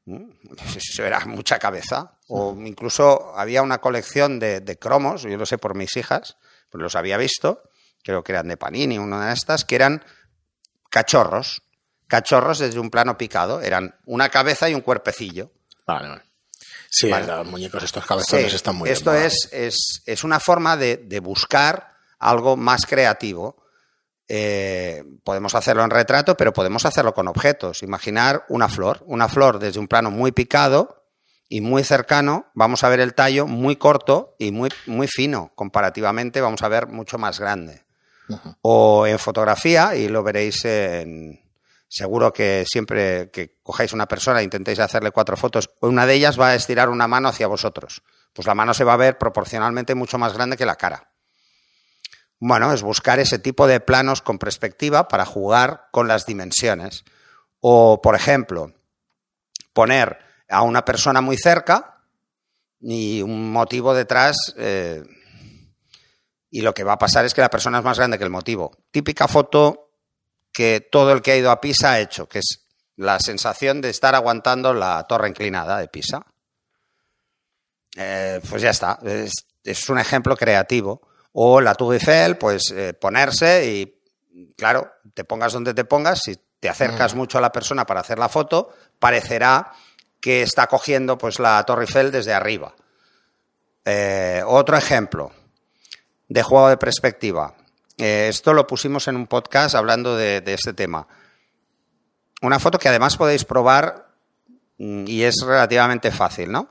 Se 0.78 1.02
verá 1.02 1.25
mucha 1.26 1.58
cabeza. 1.58 2.19
O 2.28 2.56
incluso 2.64 3.37
había 3.37 3.62
una 3.62 3.78
colección 3.78 4.38
de, 4.38 4.78
cromos, 4.81 5.23
yo 5.23 5.37
lo 5.37 5.46
sé 5.46 5.58
por 5.58 5.75
mis 5.75 5.96
hijas, 5.96 6.37
pues 6.70 6.82
los 6.82 6.96
había 6.96 7.17
visto, 7.17 7.62
creo 8.02 8.25
que 8.25 8.32
eran 8.32 8.49
de 8.49 8.56
Panini, 8.56 8.99
una 8.99 9.28
de 9.28 9.34
estas, 9.34 9.64
que 9.64 9.76
eran 9.76 10.05
cachorros. 10.90 11.62
Cachorros 12.08 12.61
desde 12.61 12.78
un 12.78 12.90
plano 12.90 13.19
picado. 13.19 13.61
Eran 13.61 13.96
una 14.05 14.28
cabeza 14.28 14.70
y 14.70 14.75
un 14.75 14.81
cuerpecillo. 14.81 15.50
Vale, 15.87 16.08
vale. 16.08 16.23
Sí, 16.90 17.08
los 17.08 17.46
muñecos, 17.46 17.82
estos 17.82 18.06
cabezones 18.06 18.54
están 18.54 18.76
muy 18.76 18.90
Esto 18.90 19.14
es, 19.14 19.48
es, 19.52 20.02
es, 20.06 20.24
una 20.24 20.40
forma 20.40 20.76
de, 20.76 20.96
de 20.96 21.20
buscar 21.20 21.96
algo 22.18 22.56
más 22.56 22.86
creativo. 22.86 23.56
Eh, 24.28 25.04
podemos 25.22 25.54
hacerlo 25.54 25.84
en 25.84 25.90
retrato, 25.90 26.36
pero 26.36 26.52
podemos 26.52 26.84
hacerlo 26.84 27.14
con 27.14 27.28
objetos. 27.28 27.82
Imaginar 27.82 28.44
una 28.48 28.68
flor, 28.68 29.02
una 29.06 29.28
flor 29.28 29.58
desde 29.58 29.80
un 29.80 29.88
plano 29.88 30.10
muy 30.10 30.32
picado 30.32 31.04
y 31.48 31.60
muy 31.60 31.84
cercano, 31.84 32.46
vamos 32.54 32.82
a 32.82 32.88
ver 32.88 33.00
el 33.00 33.14
tallo 33.14 33.46
muy 33.46 33.76
corto 33.76 34.34
y 34.38 34.50
muy, 34.50 34.70
muy 34.86 35.06
fino. 35.06 35.52
Comparativamente 35.54 36.40
vamos 36.40 36.62
a 36.62 36.68
ver 36.68 36.88
mucho 36.88 37.18
más 37.18 37.38
grande. 37.38 37.84
O 38.62 39.06
en 39.06 39.20
fotografía, 39.20 39.94
y 39.94 40.08
lo 40.08 40.24
veréis 40.24 40.64
en, 40.64 41.45
seguro 41.88 42.32
que 42.32 42.64
siempre 42.66 43.30
que 43.30 43.56
cojáis 43.62 43.92
una 43.92 44.06
persona 44.06 44.40
e 44.40 44.44
intentéis 44.44 44.78
hacerle 44.78 45.10
cuatro 45.10 45.36
fotos, 45.36 45.70
una 45.80 46.06
de 46.06 46.14
ellas 46.14 46.38
va 46.38 46.48
a 46.48 46.54
estirar 46.54 46.88
una 46.88 47.08
mano 47.08 47.28
hacia 47.28 47.46
vosotros. 47.46 48.02
Pues 48.32 48.46
la 48.46 48.54
mano 48.54 48.74
se 48.74 48.84
va 48.84 48.94
a 48.94 48.98
ver 48.98 49.18
proporcionalmente 49.18 49.94
mucho 49.94 50.18
más 50.18 50.34
grande 50.34 50.56
que 50.56 50.66
la 50.66 50.76
cara. 50.76 51.10
Bueno, 52.38 52.72
es 52.72 52.82
buscar 52.82 53.18
ese 53.18 53.38
tipo 53.38 53.66
de 53.66 53.80
planos 53.80 54.20
con 54.20 54.38
perspectiva 54.38 55.08
para 55.08 55.24
jugar 55.24 55.88
con 55.90 56.06
las 56.06 56.26
dimensiones. 56.26 57.04
O, 57.60 58.02
por 58.02 58.14
ejemplo, 58.14 58.74
poner 59.72 60.18
a 60.48 60.62
una 60.62 60.84
persona 60.84 61.20
muy 61.22 61.38
cerca 61.38 62.04
y 62.80 63.22
un 63.22 63.52
motivo 63.52 63.94
detrás. 63.94 64.36
Eh, 64.58 65.02
y 66.50 66.60
lo 66.60 66.74
que 66.74 66.84
va 66.84 66.92
a 66.92 66.98
pasar 66.98 67.24
es 67.24 67.32
que 67.32 67.40
la 67.40 67.50
persona 67.50 67.78
es 67.78 67.84
más 67.84 67.98
grande 67.98 68.18
que 68.18 68.24
el 68.24 68.30
motivo. 68.30 68.76
Típica 68.90 69.28
foto 69.28 69.85
que 70.56 70.80
todo 70.80 71.12
el 71.12 71.20
que 71.20 71.32
ha 71.32 71.36
ido 71.36 71.50
a 71.50 71.60
Pisa 71.60 71.92
ha 71.92 72.00
hecho, 72.00 72.26
que 72.26 72.38
es 72.38 72.64
la 72.96 73.20
sensación 73.20 73.82
de 73.82 73.90
estar 73.90 74.14
aguantando 74.14 74.72
la 74.72 75.06
torre 75.06 75.28
inclinada 75.28 75.76
de 75.76 75.88
Pisa. 75.88 76.24
Eh, 77.94 78.40
pues 78.48 78.62
ya 78.62 78.70
está. 78.70 78.98
es 79.62 79.88
un 79.90 79.98
ejemplo 79.98 80.34
creativo 80.34 81.02
o 81.32 81.60
la 81.60 81.74
Tour 81.74 81.92
Eiffel, 81.92 82.38
pues 82.38 82.70
eh, 82.74 82.94
ponerse 82.94 83.66
y, 83.66 84.00
claro, 84.56 84.90
te 85.12 85.24
pongas 85.24 85.52
donde 85.52 85.74
te 85.74 85.84
pongas, 85.84 86.20
si 86.24 86.40
te 86.58 86.70
acercas 86.70 87.14
mucho 87.14 87.36
a 87.36 87.42
la 87.42 87.52
persona 87.52 87.84
para 87.84 88.00
hacer 88.00 88.18
la 88.18 88.30
foto, 88.30 88.74
parecerá 88.98 89.70
que 90.18 90.40
está 90.40 90.68
cogiendo 90.68 91.18
pues 91.18 91.38
la 91.38 91.62
Torre 91.64 91.82
Eiffel 91.82 92.10
desde 92.10 92.32
arriba. 92.32 92.74
Eh, 93.84 94.42
otro 94.46 94.78
ejemplo 94.78 95.30
de 96.28 96.42
juego 96.42 96.70
de 96.70 96.78
perspectiva. 96.78 97.54
Eh, 97.98 98.28
esto 98.28 98.52
lo 98.52 98.66
pusimos 98.66 99.08
en 99.08 99.16
un 99.16 99.26
podcast 99.26 99.75
hablando 99.75 100.16
de, 100.16 100.40
de 100.40 100.54
este 100.54 100.72
tema. 100.72 101.06
Una 102.42 102.59
foto 102.59 102.78
que 102.78 102.88
además 102.88 103.16
podéis 103.16 103.44
probar 103.44 104.09
mm, 104.78 105.04
y 105.06 105.23
es 105.23 105.37
relativamente 105.44 106.11
fácil, 106.11 106.52
¿no? 106.52 106.70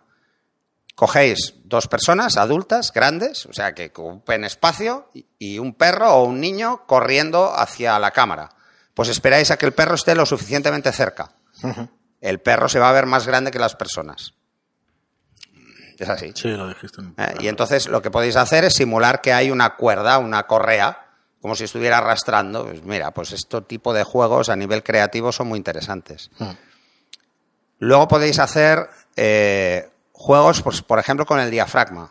Cogéis 0.95 1.55
dos 1.65 1.87
personas 1.89 2.37
adultas, 2.37 2.93
grandes, 2.93 3.45
o 3.47 3.53
sea, 3.53 3.73
que 3.73 3.87
ocupen 3.87 4.45
espacio, 4.45 5.09
y 5.37 5.59
un 5.59 5.73
perro 5.73 6.13
o 6.13 6.23
un 6.23 6.39
niño 6.39 6.85
corriendo 6.85 7.53
hacia 7.53 7.99
la 7.99 8.11
cámara. 8.11 8.51
Pues 8.93 9.09
esperáis 9.09 9.51
a 9.51 9.57
que 9.57 9.65
el 9.65 9.73
perro 9.73 9.95
esté 9.95 10.15
lo 10.15 10.25
suficientemente 10.25 10.93
cerca. 10.93 11.31
El 12.21 12.39
perro 12.39 12.69
se 12.69 12.79
va 12.79 12.89
a 12.89 12.93
ver 12.93 13.07
más 13.07 13.27
grande 13.27 13.51
que 13.51 13.59
las 13.59 13.75
personas. 13.75 14.35
Es 15.99 16.07
así. 16.07 16.31
Sí, 16.33 16.47
lo 16.49 16.69
dijiste. 16.69 17.01
¿Eh? 17.17 17.35
Y 17.41 17.47
entonces 17.49 17.87
lo 17.87 18.01
que 18.01 18.09
podéis 18.09 18.37
hacer 18.37 18.63
es 18.63 18.73
simular 18.73 19.21
que 19.21 19.33
hay 19.33 19.51
una 19.51 19.75
cuerda, 19.75 20.17
una 20.17 20.47
correa, 20.47 21.04
como 21.45 21.53
si 21.55 21.65
estuviera 21.65 21.99
arrastrando. 21.99 22.65
Pues 22.65 22.81
mira, 22.81 23.11
pues 23.11 23.31
este 23.31 23.61
tipo 23.61 23.93
de 23.93 24.03
juegos 24.03 24.49
a 24.49 24.55
nivel 24.55 24.81
creativo 24.81 25.31
son 25.31 25.47
muy 25.47 25.57
interesantes. 25.57 26.31
Luego 27.77 28.07
podéis 28.07 28.39
hacer 28.39 28.89
eh, 29.15 29.87
juegos, 30.11 30.63
pues, 30.63 30.81
por 30.81 30.97
ejemplo, 30.97 31.23
con 31.27 31.39
el 31.39 31.51
diafragma. 31.51 32.09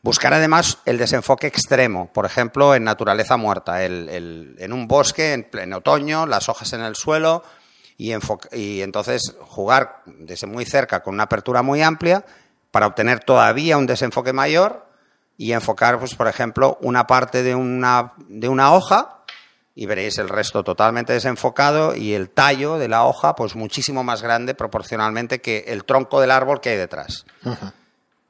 Buscar 0.00 0.32
además 0.32 0.78
el 0.86 0.96
desenfoque 0.96 1.46
extremo, 1.46 2.10
por 2.14 2.24
ejemplo, 2.24 2.74
en 2.74 2.84
naturaleza 2.84 3.36
muerta, 3.36 3.84
en 3.84 4.72
un 4.72 4.88
bosque, 4.88 5.34
en, 5.52 5.72
otoño, 5.74 6.24
las 6.24 6.48
hojas 6.48 6.72
en 6.72 6.80
el 6.80 6.96
suelo, 6.96 7.44
y, 7.98 8.14
y, 8.52 8.80
entonces 8.80 9.36
jugar 9.42 10.00
desde 10.06 10.46
muy 10.46 10.64
cerca 10.64 11.02
con 11.02 11.12
una 11.12 11.24
apertura 11.24 11.60
muy 11.60 11.82
amplia 11.82 12.24
para 12.70 12.86
obtener 12.86 13.20
todavía 13.20 13.76
un 13.76 13.84
desenfoque 13.84 14.32
mayor 14.32 14.93
y 15.36 15.52
enfocar, 15.52 15.98
pues, 15.98 16.14
por 16.14 16.28
ejemplo, 16.28 16.78
una 16.80 17.06
parte 17.06 17.42
de 17.42 17.54
una, 17.54 18.12
de 18.28 18.48
una 18.48 18.72
hoja 18.72 19.14
y 19.74 19.86
veréis 19.86 20.18
el 20.18 20.28
resto 20.28 20.62
totalmente 20.62 21.12
desenfocado 21.12 21.96
y 21.96 22.14
el 22.14 22.30
tallo 22.30 22.78
de 22.78 22.88
la 22.88 23.04
hoja 23.04 23.34
pues 23.34 23.56
muchísimo 23.56 24.04
más 24.04 24.22
grande 24.22 24.54
proporcionalmente 24.54 25.40
que 25.40 25.64
el 25.68 25.84
tronco 25.84 26.20
del 26.20 26.30
árbol 26.30 26.60
que 26.60 26.70
hay 26.70 26.76
detrás. 26.76 27.26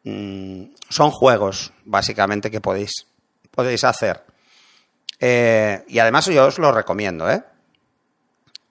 Mm, 0.04 0.64
son 0.88 1.10
juegos 1.10 1.72
básicamente 1.84 2.50
que 2.50 2.60
podéis, 2.60 3.06
podéis 3.50 3.84
hacer. 3.84 4.24
Eh, 5.20 5.84
y 5.88 5.98
además 5.98 6.26
yo 6.26 6.46
os 6.46 6.58
lo 6.58 6.72
recomiendo. 6.72 7.30
¿eh? 7.30 7.44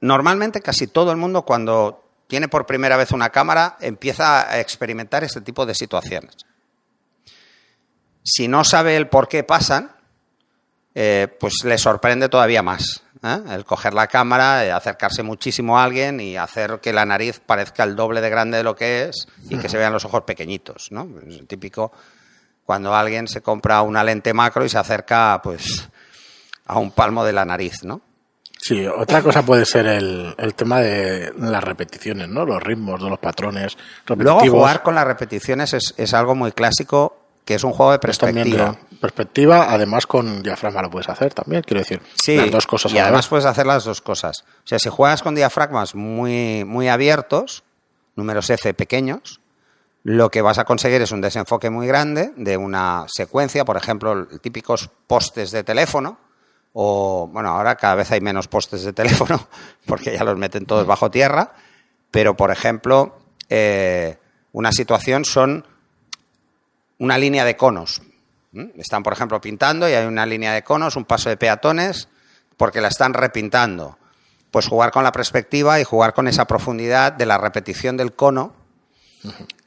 Normalmente 0.02 0.62
casi 0.62 0.88
todo 0.88 1.12
el 1.12 1.18
mundo 1.18 1.44
cuando 1.44 2.04
tiene 2.28 2.48
por 2.48 2.66
primera 2.66 2.98
vez 2.98 3.12
una 3.12 3.30
cámara 3.30 3.78
empieza 3.80 4.50
a 4.50 4.60
experimentar 4.60 5.24
este 5.24 5.42
tipo 5.42 5.68
de 5.68 5.76
situaciones. 5.76 6.36
Si 8.24 8.48
no 8.48 8.64
sabe 8.64 8.96
el 8.96 9.08
por 9.08 9.28
qué 9.28 9.44
pasan, 9.44 9.92
eh, 10.96 11.28
pues 11.40 11.64
le 11.64 11.78
sorprende 11.78 12.30
todavía 12.30 12.62
más. 12.62 13.04
¿eh? 13.24 13.40
El 13.52 13.66
coger 13.66 13.94
la 13.94 14.08
cámara, 14.08 14.66
eh, 14.66 14.72
acercarse 14.72 15.24
muchísimo 15.24 15.80
a 15.80 15.84
alguien 15.84 16.20
y 16.20 16.38
hacer 16.38 16.80
que 16.82 16.94
la 16.94 17.06
nariz 17.06 17.40
parezca 17.40 17.84
el 17.84 17.96
doble 17.96 18.22
de 18.22 18.30
grande 18.30 18.58
de 18.58 18.64
lo 18.64 18.76
que 18.76 19.06
es 19.06 19.28
y 19.50 19.58
que 19.58 19.70
se 19.70 19.78
vean 19.78 19.94
los 19.94 20.06
ojos 20.06 20.24
pequeñitos, 20.24 20.92
¿no? 20.92 21.08
Es 21.28 21.40
el 21.40 21.48
típico 21.48 21.92
cuando 22.64 22.96
alguien 22.96 23.28
se 23.28 23.42
compra 23.42 23.82
una 23.82 24.04
lente 24.04 24.34
macro 24.34 24.64
y 24.64 24.70
se 24.70 24.78
acerca, 24.78 25.42
pues, 25.44 25.90
a 26.66 26.80
un 26.80 26.92
palmo 26.92 27.26
de 27.26 27.34
la 27.34 27.44
nariz, 27.44 27.84
¿no? 27.84 28.02
Sí, 28.58 28.86
otra 28.88 29.22
cosa 29.22 29.44
puede 29.44 29.66
ser 29.66 29.88
el, 29.88 30.34
el 30.38 30.56
tema 30.56 30.80
de 30.80 31.34
las 31.38 31.62
repeticiones, 31.62 32.30
¿no? 32.30 32.46
Los 32.46 32.64
ritmos 32.64 33.04
de 33.04 33.10
los 33.10 33.20
patrones 33.20 33.78
repetitivos. 34.06 34.44
Luego 34.44 34.58
jugar 34.58 34.82
con 34.84 34.96
las 34.96 35.06
repeticiones 35.06 35.74
es, 35.74 35.94
es 35.98 36.14
algo 36.14 36.34
muy 36.34 36.54
clásico, 36.54 37.23
que 37.46 37.56
es 37.56 37.64
un 37.64 37.74
juego 37.74 37.92
de 37.92 38.00
perspectiva. 38.00 38.78
perspectiva, 39.02 39.68
además 39.70 40.08
con 40.08 40.42
diafragma 40.44 40.82
lo 40.82 40.90
puedes 40.90 41.10
hacer 41.10 41.34
también, 41.34 41.62
quiero 41.64 41.82
decir. 41.82 42.02
Sí, 42.16 42.38
las 42.38 42.52
dos 42.52 42.68
cosas 42.68 42.94
y 42.94 43.00
además 43.00 43.28
puedes 43.28 43.46
hacer 43.46 43.66
las 43.66 43.84
dos 43.84 44.02
cosas. 44.02 44.46
O 44.64 44.68
sea, 44.68 44.80
si 44.80 44.90
juegas 44.90 45.22
con 45.22 45.36
diafragmas 45.36 45.96
muy, 45.96 46.64
muy 46.66 46.88
abiertos, 46.88 47.64
números 48.16 48.50
F 48.50 48.74
pequeños, 48.74 49.42
lo 50.04 50.30
que 50.30 50.42
vas 50.42 50.58
a 50.58 50.66
conseguir 50.66 51.02
es 51.02 51.12
un 51.12 51.22
desenfoque 51.22 51.70
muy 51.70 51.88
grande 51.88 52.32
de 52.36 52.58
una 52.58 53.06
secuencia, 53.08 53.66
por 53.66 53.78
ejemplo, 53.78 54.28
típicos 54.42 54.90
postes 55.08 55.52
de 55.52 55.64
teléfono, 55.64 56.18
o, 56.74 57.30
bueno, 57.32 57.50
ahora 57.50 57.76
cada 57.76 57.96
vez 57.96 58.12
hay 58.12 58.20
menos 58.20 58.48
postes 58.48 58.84
de 58.84 58.94
teléfono, 58.94 59.48
porque 59.86 60.14
ya 60.14 60.24
los 60.24 60.38
meten 60.38 60.66
todos 60.66 60.88
bajo 60.88 61.12
tierra, 61.12 61.54
pero, 62.12 62.36
por 62.36 62.52
ejemplo, 62.52 63.18
eh, 63.50 64.18
una 64.52 64.72
situación 64.72 65.26
son 65.26 65.66
una 67.04 67.18
línea 67.18 67.44
de 67.44 67.58
conos. 67.58 68.02
¿Mm? 68.54 68.80
Están, 68.80 69.04
por 69.04 69.12
ejemplo, 69.12 69.42
pintando 69.42 69.90
y 69.90 69.94
hay 69.94 70.06
una 70.06 70.26
línea 70.26 70.54
de 70.54 70.64
conos, 70.64 70.96
un 70.96 71.04
paso 71.04 71.30
de 71.30 71.36
peatones, 71.36 72.08
porque 72.56 72.80
la 72.80 72.88
están 72.88 73.14
repintando. 73.14 73.98
Pues 74.52 74.68
jugar 74.68 74.92
con 74.92 75.04
la 75.04 75.12
perspectiva 75.12 75.82
y 75.82 75.84
jugar 75.84 76.14
con 76.14 76.28
esa 76.30 76.46
profundidad 76.46 77.12
de 77.12 77.26
la 77.26 77.38
repetición 77.38 77.98
del 77.98 78.14
cono 78.14 78.54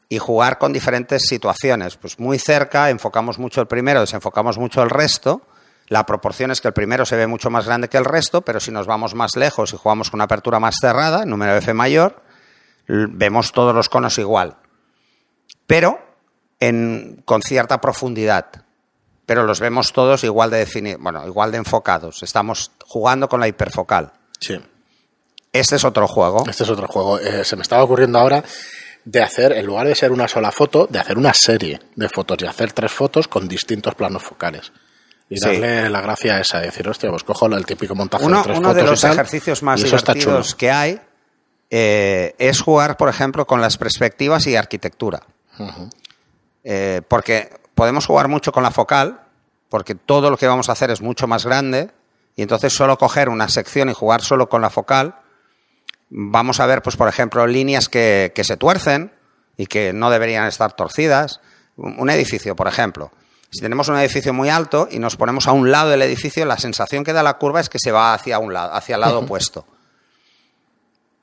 y 0.09 0.19
jugar 0.19 0.59
con 0.59 0.73
diferentes 0.73 1.25
situaciones. 1.27 1.97
Pues 1.97 2.19
muy 2.19 2.39
cerca 2.39 2.89
enfocamos 2.89 3.39
mucho 3.39 3.61
el 3.61 3.67
primero, 3.67 4.01
desenfocamos 4.01 4.57
mucho 4.57 4.83
el 4.83 4.89
resto. 4.89 5.43
La 5.89 6.07
proporción 6.07 6.51
es 6.51 6.61
que 6.61 6.69
el 6.69 6.75
primero 6.75 7.05
se 7.05 7.17
ve 7.17 7.27
mucho 7.27 7.51
más 7.51 7.67
grande 7.67 7.89
que 7.89 7.99
el 7.99 8.05
resto, 8.05 8.43
pero 8.43 8.61
si 8.61 8.71
nos 8.71 8.87
vamos 8.87 9.15
más 9.15 9.37
lejos 9.37 9.75
y 9.75 9.77
jugamos 9.77 10.11
con 10.11 10.19
una 10.19 10.25
apertura 10.25 10.59
más 10.59 10.77
cerrada, 10.81 11.27
número 11.27 11.55
F 11.57 11.75
mayor, 11.75 12.23
vemos 12.87 13.53
todos 13.53 13.75
los 13.75 13.89
conos 13.89 14.17
igual. 14.19 14.57
Pero 15.67 16.06
en- 16.61 17.23
con 17.25 17.43
cierta 17.43 17.81
profundidad. 17.81 18.47
Pero 19.27 19.43
los 19.45 19.59
vemos 19.61 19.93
todos 19.93 20.23
igual 20.25 20.51
de 20.51 20.65
defini- 20.67 20.97
bueno, 21.01 21.27
igual 21.27 21.51
de 21.51 21.59
enfocados. 21.59 22.23
Estamos 22.23 22.71
jugando 22.87 23.29
con 23.29 23.41
la 23.41 23.49
hiperfocal. 23.49 24.13
Sí, 24.41 24.61
Este 25.53 25.77
es 25.77 25.85
otro 25.85 26.07
juego. 26.07 26.45
este 26.49 26.63
es 26.65 26.71
otro 26.71 26.87
juego. 26.87 27.19
Eh, 27.19 27.45
se 27.45 27.57
me 27.57 27.63
estaba 27.63 27.83
ocurriendo 27.83 28.19
ahora 28.19 28.45
de 29.05 29.23
hacer, 29.23 29.53
en 29.53 29.67
lugar 29.67 29.87
de 29.87 29.95
ser 29.95 30.13
una 30.13 30.29
sola 30.29 30.51
foto, 30.53 30.87
de 30.89 30.99
hacer 30.99 31.17
una 31.19 31.33
serie 31.35 31.81
de 31.97 32.09
fotos 32.09 32.39
y 32.41 32.47
hacer 32.47 32.73
tres 32.73 32.93
fotos 32.93 33.27
con 33.29 33.49
distintos 33.49 33.95
planos 33.95 34.23
focales. 34.23 34.73
Y 35.29 35.39
Sí. 35.39 35.45
darle 35.45 35.91
la 35.91 36.01
gracia 36.01 36.37
a 36.37 36.41
esa, 36.41 36.59
de 36.61 36.67
decir, 36.67 36.89
hostia, 36.89 37.11
pues 37.11 37.25
cojo 37.25 37.47
el 37.47 37.67
típico 37.67 37.95
montaje 37.97 38.25
Uno, 38.25 38.39
de 38.39 38.43
tres 38.45 38.59
uno 38.59 38.69
fotos 38.69 38.83
de 38.83 38.87
y 38.87 38.91
los 38.91 39.01
tal, 39.01 39.13
ejercicios 39.13 39.63
más 39.65 39.83
divertidos 39.83 40.55
que 40.55 40.71
hay 40.71 41.01
eh, 41.71 42.35
es 42.39 42.61
jugar, 42.61 42.97
por 42.97 43.09
ejemplo, 43.09 43.45
con 43.45 43.61
las 43.61 43.77
perspectivas 43.77 44.47
y 44.47 44.55
arquitectura. 44.55 45.23
Eh, 46.69 47.01
porque 47.07 47.49
podemos 47.77 48.07
jugar 48.07 48.27
mucho 48.27 48.51
con 48.51 48.65
la 48.65 48.73
focal, 48.73 49.21
porque 49.69 49.95
todo 49.95 50.31
lo 50.31 50.37
que 50.37 50.49
vamos 50.49 50.69
a 50.69 50.73
hacer 50.73 50.91
es 50.91 51.01
mucho 51.01 51.29
más 51.29 51.47
grande, 51.47 51.93
y 52.35 52.43
entonces 52.43 52.73
solo 52.73 52.99
coger 52.99 53.29
una 53.29 53.49
sección 53.49 53.89
y 53.89 53.95
jugar 53.95 54.21
solo 54.21 54.49
con 54.49 54.63
la 54.63 54.69
focal, 54.69 55.15
vamos 56.11 56.59
a 56.59 56.67
ver, 56.67 56.83
pues, 56.83 56.97
por 56.97 57.09
ejemplo, 57.09 57.47
líneas 57.47 57.89
que, 57.89 58.33
que 58.35 58.43
se 58.43 58.57
tuercen 58.57 59.13
y 59.57 59.67
que 59.67 59.93
no 59.93 60.11
deberían 60.11 60.45
estar 60.47 60.73
torcidas. 60.73 61.41
Un 61.77 62.01
un 62.01 62.11
edificio, 62.11 62.57
por 62.57 62.67
ejemplo. 62.67 63.13
Si 63.51 63.61
tenemos 63.61 63.87
un 63.87 63.99
edificio 63.99 64.35
muy 64.35 64.49
alto 64.49 64.89
y 64.91 64.99
nos 64.99 65.15
ponemos 65.15 65.47
a 65.47 65.53
un 65.53 65.71
lado 65.71 65.91
del 65.91 66.03
edificio, 66.03 66.45
la 66.47 66.59
sensación 66.59 67.05
que 67.05 67.13
da 67.13 67.23
la 67.23 67.39
curva 67.39 67.61
es 67.61 67.69
que 67.69 67.79
se 67.79 67.93
va 67.93 68.13
hacia 68.13 68.41
un 68.41 68.53
lado, 68.53 68.75
hacia 68.75 68.97
el 68.97 69.03
lado 69.03 69.21
opuesto. 69.21 69.65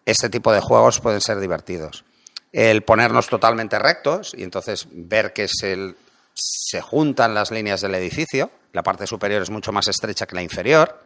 Este 0.05 0.29
tipo 0.29 0.53
de 0.53 0.61
juegos 0.61 1.01
pueden 1.01 1.19
ser 1.19 1.41
divertidos. 1.41 2.05
El 2.53 2.83
ponernos 2.83 3.27
totalmente 3.27 3.77
rectos 3.79 4.33
y 4.37 4.43
entonces 4.43 4.87
ver 4.89 5.33
que 5.33 5.49
se, 5.49 5.95
se 6.33 6.81
juntan 6.81 7.33
las 7.33 7.51
líneas 7.51 7.81
del 7.81 7.95
edificio. 7.95 8.51
La 8.71 8.83
parte 8.83 9.07
superior 9.07 9.41
es 9.41 9.49
mucho 9.49 9.73
más 9.73 9.87
estrecha 9.87 10.25
que 10.25 10.35
la 10.35 10.43
inferior. 10.43 11.03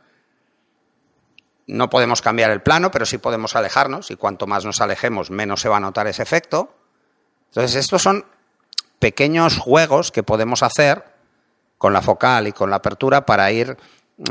No 1.66 1.90
podemos 1.90 2.22
cambiar 2.22 2.52
el 2.52 2.62
plano, 2.62 2.92
pero 2.92 3.06
sí 3.06 3.18
podemos 3.18 3.56
alejarnos 3.56 4.12
y 4.12 4.16
cuanto 4.16 4.46
más 4.46 4.66
nos 4.66 4.82
alejemos, 4.82 5.32
menos 5.32 5.62
se 5.62 5.70
va 5.70 5.78
a 5.78 5.82
notar 5.82 6.08
ese 6.08 6.22
efecto. 6.22 6.74
Entonces, 7.50 7.76
estos 7.76 8.04
son 8.04 8.26
pequeños 9.00 9.58
juegos 9.58 10.12
que 10.12 10.24
podemos 10.24 10.64
hacer 10.64 11.04
con 11.78 11.94
la 11.94 12.02
focal 12.02 12.48
y 12.48 12.52
con 12.52 12.70
la 12.70 12.78
apertura 12.78 13.26
para 13.26 13.52
ir 13.52 13.78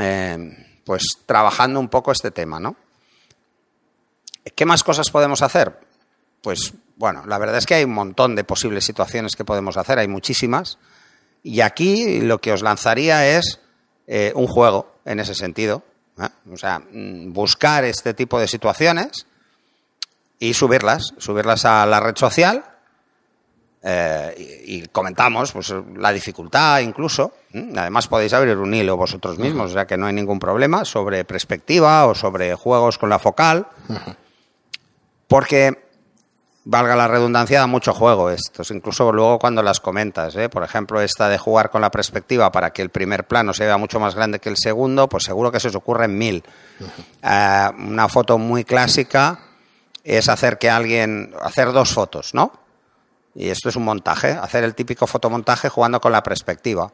eh, 0.00 0.80
pues 0.84 1.18
trabajando 1.26 1.80
un 1.80 1.88
poco 1.88 2.12
este 2.12 2.30
tema, 2.30 2.60
¿no? 2.60 2.76
¿Qué 4.54 4.64
más 4.64 4.82
cosas 4.84 5.10
podemos 5.10 5.42
hacer? 5.42 5.78
Pues 6.40 6.72
bueno, 6.96 7.24
la 7.26 7.38
verdad 7.38 7.58
es 7.58 7.66
que 7.66 7.74
hay 7.74 7.84
un 7.84 7.94
montón 7.94 8.34
de 8.34 8.44
posibles 8.44 8.84
situaciones 8.84 9.36
que 9.36 9.44
podemos 9.44 9.76
hacer, 9.76 9.98
hay 9.98 10.08
muchísimas. 10.08 10.78
Y 11.42 11.60
aquí 11.60 12.20
lo 12.20 12.40
que 12.40 12.52
os 12.52 12.62
lanzaría 12.62 13.38
es 13.38 13.60
eh, 14.06 14.32
un 14.34 14.46
juego 14.46 14.96
en 15.04 15.20
ese 15.20 15.34
sentido. 15.34 15.82
¿eh? 16.18 16.28
O 16.52 16.56
sea, 16.56 16.78
mm, 16.78 17.32
buscar 17.32 17.84
este 17.84 18.14
tipo 18.14 18.40
de 18.40 18.48
situaciones 18.48 19.26
y 20.38 20.54
subirlas, 20.54 21.14
subirlas 21.18 21.64
a 21.64 21.86
la 21.86 22.00
red 22.00 22.16
social 22.16 22.64
eh, 23.82 24.62
y, 24.66 24.76
y 24.76 24.86
comentamos 24.88 25.52
pues, 25.52 25.72
la 25.96 26.12
dificultad 26.12 26.80
incluso. 26.80 27.34
Además 27.76 28.08
podéis 28.08 28.32
abrir 28.32 28.56
un 28.56 28.74
hilo 28.74 28.96
vosotros 28.96 29.38
mismos, 29.38 29.70
o 29.70 29.74
sea 29.74 29.86
que 29.86 29.96
no 29.96 30.06
hay 30.06 30.12
ningún 30.12 30.38
problema 30.38 30.84
sobre 30.84 31.24
perspectiva 31.24 32.06
o 32.06 32.14
sobre 32.14 32.54
juegos 32.54 32.98
con 32.98 33.08
la 33.08 33.18
focal. 33.18 33.66
Porque, 35.28 35.85
valga 36.68 36.96
la 36.96 37.06
redundancia, 37.06 37.60
da 37.60 37.68
mucho 37.68 37.94
juego 37.94 38.28
estos, 38.28 38.72
incluso 38.72 39.12
luego 39.12 39.38
cuando 39.38 39.62
las 39.62 39.78
comentas. 39.78 40.34
¿eh? 40.34 40.48
Por 40.48 40.64
ejemplo, 40.64 41.00
esta 41.00 41.28
de 41.28 41.38
jugar 41.38 41.70
con 41.70 41.80
la 41.80 41.92
perspectiva 41.92 42.50
para 42.50 42.72
que 42.72 42.82
el 42.82 42.90
primer 42.90 43.24
plano 43.24 43.54
se 43.54 43.64
vea 43.64 43.78
mucho 43.78 44.00
más 44.00 44.16
grande 44.16 44.40
que 44.40 44.48
el 44.48 44.56
segundo, 44.56 45.08
pues 45.08 45.22
seguro 45.22 45.52
que 45.52 45.60
se 45.60 45.68
os 45.68 45.76
ocurre 45.76 46.06
en 46.06 46.18
mil. 46.18 46.44
Eh, 47.22 47.68
una 47.78 48.08
foto 48.08 48.36
muy 48.36 48.64
clásica 48.64 49.38
es 50.02 50.28
hacer 50.28 50.58
que 50.58 50.68
alguien, 50.68 51.32
hacer 51.40 51.70
dos 51.70 51.92
fotos, 51.92 52.34
¿no? 52.34 52.52
Y 53.36 53.48
esto 53.48 53.68
es 53.68 53.76
un 53.76 53.84
montaje, 53.84 54.32
hacer 54.32 54.64
el 54.64 54.74
típico 54.74 55.06
fotomontaje 55.06 55.68
jugando 55.68 56.00
con 56.00 56.10
la 56.10 56.24
perspectiva, 56.24 56.92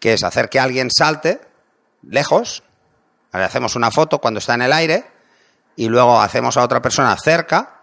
que 0.00 0.14
es 0.14 0.24
hacer 0.24 0.48
que 0.48 0.58
alguien 0.58 0.90
salte 0.90 1.40
lejos, 2.02 2.64
le 3.32 3.44
hacemos 3.44 3.76
una 3.76 3.92
foto 3.92 4.20
cuando 4.20 4.38
está 4.38 4.54
en 4.54 4.62
el 4.62 4.72
aire 4.72 5.04
y 5.76 5.88
luego 5.88 6.20
hacemos 6.20 6.56
a 6.56 6.64
otra 6.64 6.82
persona 6.82 7.16
cerca 7.16 7.73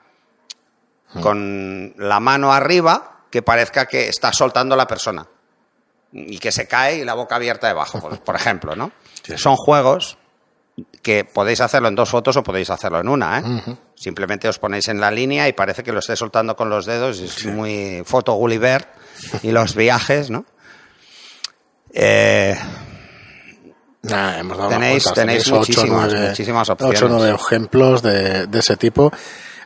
con 1.21 1.93
la 1.97 2.19
mano 2.19 2.53
arriba 2.53 3.23
que 3.29 3.41
parezca 3.41 3.85
que 3.87 4.07
está 4.07 4.31
soltando 4.31 4.75
la 4.75 4.87
persona 4.87 5.25
y 6.13 6.37
que 6.39 6.51
se 6.51 6.67
cae 6.67 6.97
y 6.97 7.05
la 7.05 7.13
boca 7.13 7.35
abierta 7.35 7.67
debajo, 7.67 7.99
por, 8.23 8.35
ejemplo, 8.35 8.75
¿no? 8.75 8.91
Sí. 9.23 9.37
Son 9.37 9.55
juegos 9.55 10.17
que 11.03 11.25
podéis 11.25 11.61
hacerlo 11.61 11.87
en 11.89 11.95
dos 11.95 12.09
fotos 12.09 12.35
o 12.37 12.43
podéis 12.43 12.69
hacerlo 12.71 12.99
en 12.99 13.07
una, 13.07 13.39
¿eh? 13.39 13.75
Simplemente 13.93 14.47
os 14.47 14.57
ponéis 14.57 14.87
en 14.87 14.99
la 14.99 15.11
línea 15.11 15.47
y 15.47 15.53
parece 15.53 15.83
que 15.83 15.91
lo 15.91 15.99
estáis 15.99 16.17
soltando 16.17 16.55
con 16.55 16.69
los 16.71 16.85
dedos, 16.87 17.19
es 17.19 17.45
muy 17.45 18.01
foto 18.05 18.33
Gulliver 18.33 18.87
y 19.43 19.51
los 19.51 19.75
viajes, 19.75 20.29
¿no? 20.31 20.45
Eh, 21.93 22.57
Nah, 24.03 24.39
hemos 24.39 24.57
dado 24.57 24.71
Tenéis- 24.71 25.13
tenéis 25.13 25.51
muchísimas, 25.51 25.89
nueve- 26.11 26.29
muchísimas 26.29 26.69
opciones. 26.71 26.97
Ocho 26.99 27.05
o 27.05 27.09
nueve 27.17 27.35
ejemplos 27.39 28.01
de, 28.01 28.47
de 28.47 28.59
ese 28.59 28.75
tipo. 28.75 29.11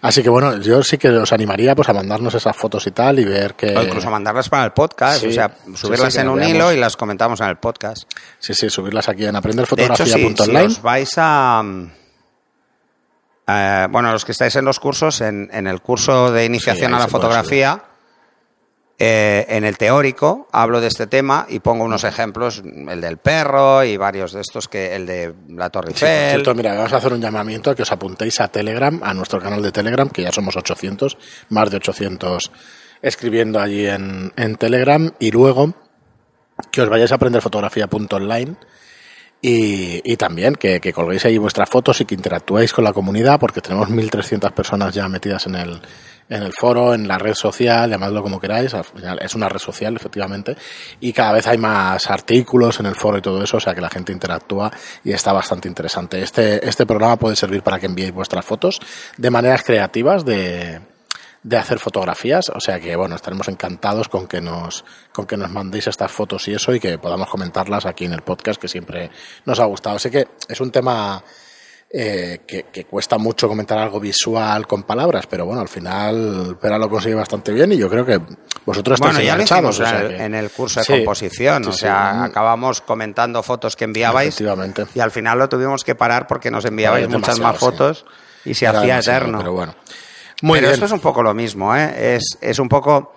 Así 0.01 0.21
que 0.21 0.29
bueno, 0.29 0.57
yo 0.61 0.83
sí 0.83 0.97
que 0.97 1.09
os 1.09 1.31
animaría 1.33 1.73
pues 1.75 1.89
a 1.89 1.93
mandarnos 1.93 2.33
esas 2.35 2.55
fotos 2.55 2.85
y 2.87 2.91
tal 2.91 3.19
y 3.19 3.25
ver 3.25 3.55
que... 3.55 3.75
o 3.75 3.83
incluso 3.83 4.09
mandarlas 4.11 4.49
para 4.49 4.65
el 4.65 4.71
podcast, 4.71 5.21
sí, 5.21 5.27
o 5.27 5.31
sea, 5.31 5.55
subirlas 5.75 6.13
sí, 6.13 6.19
en 6.19 6.29
un 6.29 6.35
veamos. 6.37 6.55
hilo 6.55 6.73
y 6.73 6.77
las 6.77 6.95
comentamos 6.97 7.39
en 7.41 7.47
el 7.47 7.57
podcast. 7.57 8.09
Sí, 8.39 8.53
sí, 8.53 8.69
subirlas 8.69 9.09
aquí 9.09 9.25
en 9.25 9.33
De 9.33 9.39
hecho, 9.39 9.65
si, 10.05 10.11
si 10.11 10.15
aprenderfotografía.online. 10.15 10.65
os 10.65 10.81
vais 10.81 11.11
a... 11.17 11.61
mm, 11.63 11.91
eh, 13.47 13.87
bueno, 13.89 14.11
los 14.11 14.25
que 14.25 14.31
estáis 14.31 14.55
en 14.55 14.65
los 14.65 14.79
cursos, 14.79 15.21
en, 15.21 15.49
en 15.53 15.67
el 15.67 15.81
curso 15.81 16.31
de 16.31 16.45
iniciación 16.45 16.93
a 16.93 16.99
la 16.99 17.07
fotografía, 17.07 17.81
eh, 18.97 19.45
en 19.49 19.65
el 19.65 19.77
teórico 19.77 20.47
hablo 20.53 20.79
de 20.79 20.87
este 20.87 21.05
tema 21.07 21.45
y 21.49 21.59
pongo 21.59 21.83
unos 21.83 22.05
ejemplos, 22.05 22.63
el 22.65 23.01
del 23.01 23.17
perro 23.17 23.83
y 23.83 23.97
varios 23.97 24.31
de 24.31 24.41
estos, 24.41 24.69
que 24.69 24.95
el 24.95 25.05
de 25.05 25.33
la 25.49 25.69
Torre 25.69 25.91
Sí, 25.93 25.99
por 25.99 26.09
Eiffel. 26.09 26.29
cierto, 26.29 26.55
mira, 26.55 26.73
vamos 26.75 26.93
a 26.93 26.97
hacer 26.97 27.11
un 27.11 27.21
llamamiento 27.21 27.69
a 27.71 27.75
que 27.75 27.81
os 27.81 27.91
apuntéis 27.91 28.39
a 28.39 28.47
Telegram, 28.47 29.01
a 29.03 29.13
nuestro 29.13 29.39
canal 29.41 29.61
de 29.61 29.71
Telegram, 29.73 30.09
que 30.09 30.21
ya 30.21 30.31
somos 30.31 30.55
800, 30.55 31.17
más 31.49 31.69
de 31.69 31.77
800 31.77 32.51
escribiendo 33.01 33.59
allí 33.59 33.85
en, 33.85 34.31
en 34.37 34.55
Telegram, 34.55 35.11
y 35.19 35.31
luego 35.31 35.73
que 36.71 36.81
os 36.81 36.89
vayáis 36.89 37.11
a 37.11 37.15
aprender 37.15 37.41
fotografía.online 37.41 38.55
Y, 39.41 40.01
y 40.09 40.15
también 40.17 40.55
que, 40.55 40.79
que 40.79 40.93
colguéis 40.93 41.25
ahí 41.25 41.37
vuestras 41.37 41.69
fotos 41.69 41.99
y 42.01 42.05
que 42.05 42.15
interactuéis 42.15 42.71
con 42.71 42.85
la 42.85 42.93
comunidad, 42.93 43.39
porque 43.39 43.61
tenemos 43.61 43.89
1.300 43.89 44.53
personas 44.53 44.95
ya 44.95 45.07
metidas 45.09 45.45
en 45.47 45.55
el, 45.55 45.81
en 46.29 46.43
el 46.43 46.53
foro, 46.53 46.93
en 46.93 47.07
la 47.07 47.17
red 47.17 47.33
social, 47.35 47.89
llamadlo 47.89 48.23
como 48.23 48.39
queráis, 48.39 48.73
al 48.73 48.83
final 48.83 49.19
es 49.21 49.35
una 49.35 49.47
red 49.47 49.59
social, 49.59 49.95
efectivamente, 49.95 50.55
y 50.99 51.13
cada 51.13 51.33
vez 51.33 51.47
hay 51.47 51.57
más 51.57 52.09
artículos 52.09 52.79
en 52.79 52.87
el 52.87 52.95
foro 52.95 53.17
y 53.17 53.21
todo 53.21 53.43
eso, 53.43 53.57
o 53.57 53.59
sea 53.59 53.75
que 53.75 53.81
la 53.81 53.89
gente 53.89 54.11
interactúa 54.11 54.71
y 55.03 55.11
está 55.11 55.33
bastante 55.33 55.67
interesante. 55.67 56.21
Este, 56.21 56.67
este 56.67 56.85
programa 56.85 57.17
puede 57.17 57.35
servir 57.35 57.61
para 57.61 57.79
que 57.79 57.85
enviéis 57.85 58.13
vuestras 58.13 58.43
fotos 58.43 58.79
de 59.17 59.29
maneras 59.29 59.63
creativas, 59.63 60.25
de, 60.25 60.81
de 61.43 61.57
hacer 61.57 61.77
fotografías, 61.77 62.49
o 62.49 62.59
sea 62.59 62.79
que 62.79 62.95
bueno, 62.95 63.15
estaremos 63.15 63.47
encantados 63.47 64.09
con 64.09 64.27
que 64.27 64.41
nos 64.41 64.83
con 65.13 65.27
que 65.27 65.37
nos 65.37 65.51
mandéis 65.51 65.85
estas 65.85 66.11
fotos 66.11 66.47
y 66.47 66.55
eso 66.55 66.73
y 66.73 66.79
que 66.79 66.97
podamos 66.97 67.29
comentarlas 67.29 67.85
aquí 67.85 68.05
en 68.05 68.13
el 68.13 68.23
podcast 68.23 68.59
que 68.59 68.67
siempre 68.67 69.11
nos 69.45 69.59
ha 69.59 69.65
gustado. 69.65 69.99
Sé 69.99 70.09
que 70.09 70.27
es 70.49 70.59
un 70.59 70.71
tema 70.71 71.23
eh, 71.89 72.41
que, 72.45 72.63
que, 72.63 72.85
cuesta 72.85 73.17
mucho 73.17 73.47
comentar 73.47 73.77
algo 73.77 73.99
visual 73.99 74.67
con 74.67 74.83
palabras, 74.83 75.27
pero 75.27 75.45
bueno, 75.45 75.61
al 75.61 75.69
final 75.69 76.57
Pera 76.59 76.77
lo 76.77 76.89
consigue 76.89 77.15
bastante 77.15 77.53
bien 77.53 77.71
y 77.71 77.77
yo 77.77 77.89
creo 77.89 78.05
que 78.05 78.19
vosotros 78.65 78.99
estáis 78.99 79.15
bueno, 79.15 79.31
enganchados. 79.31 79.79
O 79.79 79.85
sea 79.85 80.01
en, 80.01 80.07
que... 80.09 80.23
en 80.23 80.35
el 80.35 80.49
curso 80.51 80.79
de 80.81 80.85
Sí, 80.85 80.93
composición, 80.93 81.63
sí, 81.63 81.69
o 81.69 81.73
sí. 81.73 81.79
sea, 81.81 82.23
acabamos 82.23 82.81
comentando 82.81 83.41
fotos 83.43 83.75
que 83.75 83.85
enviabais 83.85 84.41
y 84.93 84.99
al 84.99 85.11
final 85.11 85.39
lo 85.39 85.47
tuvimos 85.47 85.83
que 85.83 85.95
parar 85.95 86.27
porque 86.27 86.51
nos 86.51 86.65
enviabais 86.65 87.07
muchas 87.07 87.39
más 87.39 87.57
fotos 87.57 88.05
y 88.43 88.53
se 88.55 88.65
Era 88.65 88.79
hacía 88.79 88.99
eterno. 88.99 89.37
Pero 89.37 89.53
bueno. 89.53 89.75
Muy 90.41 90.59
Pero 90.59 90.67
bien. 90.67 90.73
esto 90.73 90.85
es 90.85 90.91
un 90.91 90.99
poco 90.99 91.23
lo 91.23 91.33
mismo, 91.33 91.75
¿eh? 91.75 92.15
es, 92.15 92.37
es 92.41 92.59
un 92.59 92.67
poco 92.67 93.15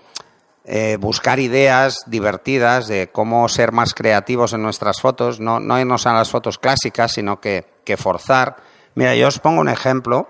eh, 0.64 0.96
buscar 1.00 1.40
ideas 1.40 2.02
divertidas 2.06 2.86
de 2.86 3.08
cómo 3.10 3.48
ser 3.48 3.72
más 3.72 3.92
creativos 3.92 4.52
en 4.52 4.62
nuestras 4.62 5.00
fotos, 5.00 5.40
no, 5.40 5.58
no 5.58 5.80
irnos 5.80 6.06
a 6.06 6.12
las 6.12 6.30
fotos 6.30 6.58
clásicas, 6.58 7.12
sino 7.12 7.40
que, 7.40 7.66
que 7.88 7.96
forzar. 7.96 8.56
Mira, 8.94 9.14
yo 9.16 9.28
os 9.28 9.38
pongo 9.38 9.60
un 9.62 9.68
ejemplo 9.70 10.28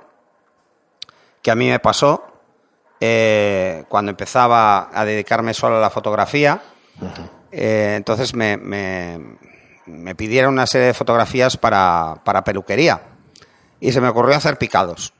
que 1.42 1.50
a 1.50 1.54
mí 1.56 1.68
me 1.68 1.80
pasó 1.80 2.24
eh, 3.00 3.84
cuando 3.88 4.10
empezaba 4.10 4.90
a 4.92 5.04
dedicarme 5.04 5.54
solo 5.54 5.76
a 5.78 5.80
la 5.80 5.90
fotografía. 5.90 6.62
Eh, 7.50 7.94
entonces 7.96 8.34
me, 8.34 8.56
me, 8.56 9.18
me 9.86 10.14
pidieron 10.14 10.52
una 10.54 10.66
serie 10.66 10.88
de 10.88 10.94
fotografías 10.94 11.56
para, 11.56 12.20
para 12.24 12.44
peluquería 12.44 13.00
y 13.80 13.90
se 13.92 14.00
me 14.00 14.08
ocurrió 14.08 14.36
hacer 14.36 14.56
picados 14.58 15.12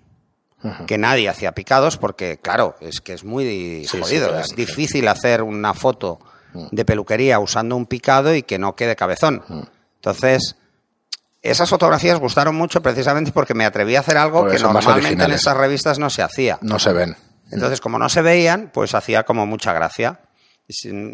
que 0.88 0.99
nadie 0.99 1.28
hacía 1.28 1.52
picados 1.52 1.97
porque, 1.99 2.38
claro, 2.42 2.75
es 2.80 3.00
que 3.00 3.12
es 3.12 3.23
muy 3.23 3.85
Sí, 3.87 4.00
jodido. 4.00 4.07
sí, 4.26 4.30
claro, 4.33 4.38
es 4.40 4.57
difícil 4.57 5.07
hacer 5.07 5.40
una 5.42 5.73
foto 5.73 6.18
de 6.73 6.85
peluquería 6.85 7.38
usando 7.38 7.76
un 7.76 7.87
picado 7.87 8.35
y 8.35 8.42
que 8.42 8.59
no 8.59 8.75
quede 8.75 8.97
cabezón. 8.97 9.45
Entonces, 9.97 10.57
esas 11.49 11.69
fotografías 11.71 12.19
gustaron 12.19 12.55
mucho 12.55 12.81
precisamente 12.83 13.33
porque 13.33 13.55
me 13.55 13.64
atreví 13.67 13.97
a 13.97 14.00
hacer 14.00 14.17
algo 14.17 14.40
Porque 14.40 14.57
que 14.57 14.62
normalmente 14.62 15.25
en 15.25 15.33
esas 15.33 15.57
revistas 15.57 15.99
no 15.99 16.11
se 16.11 16.23
hacía. 16.23 16.59
No 16.62 16.78
se 16.78 16.93
ven. 16.93 17.17
Entonces, 17.50 17.81
como 17.81 17.99
no 17.99 18.09
se 18.09 18.23
veían, 18.23 18.71
pues 18.73 18.95
hacía 18.95 19.25
como 19.25 19.47
mucha 19.47 19.73
gracia. 19.73 20.21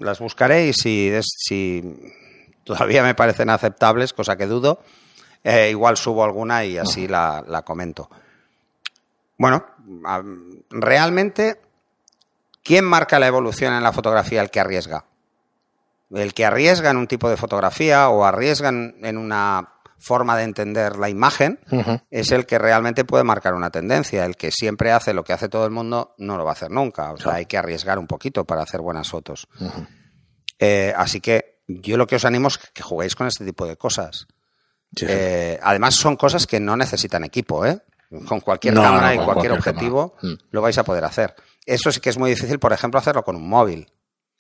Las 0.00 0.19
buscaré 0.19 0.67
y 0.67 0.73
si, 0.73 1.12
si 1.23 1.95
todavía 2.64 3.03
me 3.05 3.14
parecen 3.14 3.50
aceptables, 3.50 4.12
cosa 4.12 4.37
que 4.37 4.47
dudo, 4.47 4.81
eh, 5.45 5.69
igual 5.71 5.97
subo 5.97 6.25
alguna 6.25 6.64
y 6.64 6.76
así 6.79 7.07
la, 7.07 7.45
la 7.47 7.62
comento. 7.62 8.11
Bueno, 9.38 9.64
a- 10.07 10.23
realmente, 10.71 11.61
¿quién 12.62 12.85
marca 12.85 13.19
la 13.19 13.26
evolución 13.29 13.75
en 13.75 13.83
la 13.83 13.93
fotografía? 13.93 14.41
El 14.43 14.50
que 14.50 14.61
arriesga. 14.61 15.05
El 16.11 16.35
que 16.35 16.45
arriesga 16.45 16.91
en 16.91 16.97
un 16.97 17.07
tipo 17.07 17.29
de 17.31 17.37
fotografía 17.37 18.09
o 18.09 18.25
arriesga 18.25 18.69
en 18.71 19.19
una 19.19 19.69
forma 19.99 20.37
de 20.37 20.45
entender 20.45 20.97
la 20.97 21.09
imagen 21.09 21.61
es 22.11 22.31
el 22.33 22.47
que 22.47 22.59
realmente 22.59 23.05
puede 23.05 23.25
marcar 23.25 23.55
una 23.55 23.71
tendencia. 23.71 24.25
El 24.25 24.37
que 24.37 24.51
siempre 24.51 24.92
hace 24.92 25.14
lo 25.14 25.25
que 25.25 25.33
hace 25.33 25.49
todo 25.49 25.64
el 25.64 25.71
mundo 25.71 26.14
no 26.18 26.37
lo 26.37 26.45
va 26.45 26.51
a 26.51 26.55
hacer 26.55 26.71
nunca. 26.71 27.12
O 27.12 27.16
sea, 27.16 27.35
hay 27.35 27.47
que 27.47 27.57
arriesgar 27.57 27.99
un 27.99 28.07
poquito 28.07 28.45
para 28.45 28.62
hacer 28.62 28.81
buenas 28.81 29.09
fotos. 29.09 29.47
Eh, 30.59 30.92
así 30.97 31.21
que 31.21 31.62
yo 31.66 31.97
lo 31.97 32.07
que 32.07 32.16
os 32.16 32.25
animo 32.25 32.49
es 32.49 32.59
que 32.59 32.83
juguéis 32.83 33.14
con 33.16 33.27
este 33.27 33.45
tipo 33.45 33.66
de 33.66 33.77
cosas. 33.77 34.27
Sí, 34.97 35.07
sí. 35.07 35.07
Eh, 35.09 35.59
además, 35.62 35.95
son 35.95 36.16
cosas 36.16 36.47
que 36.47 36.61
no 36.61 36.77
necesitan 36.77 37.25
equipo, 37.25 37.64
¿eh? 37.66 37.81
Con 38.29 38.40
cualquier 38.40 38.75
No, 38.75 38.83
cámara 38.83 39.09
no, 39.09 39.12
y 39.14 39.16
cualquier, 39.16 39.35
cualquier 39.35 39.53
objetivo 39.53 40.14
cámara. 40.16 40.35
Mm. 40.37 40.47
lo 40.51 40.62
vais 40.62 40.79
a 40.79 40.85
poder 40.85 41.05
hacer. 41.05 41.35
Eso 41.66 41.90
sí 41.90 41.99
que 42.01 42.11
es 42.11 42.18
muy 42.18 42.31
difícil, 42.31 42.59
por 42.61 42.73
ejemplo, 42.73 43.01
hacerlo 43.01 43.25
con 43.25 43.35
un 43.37 43.49
móvil, 43.49 43.90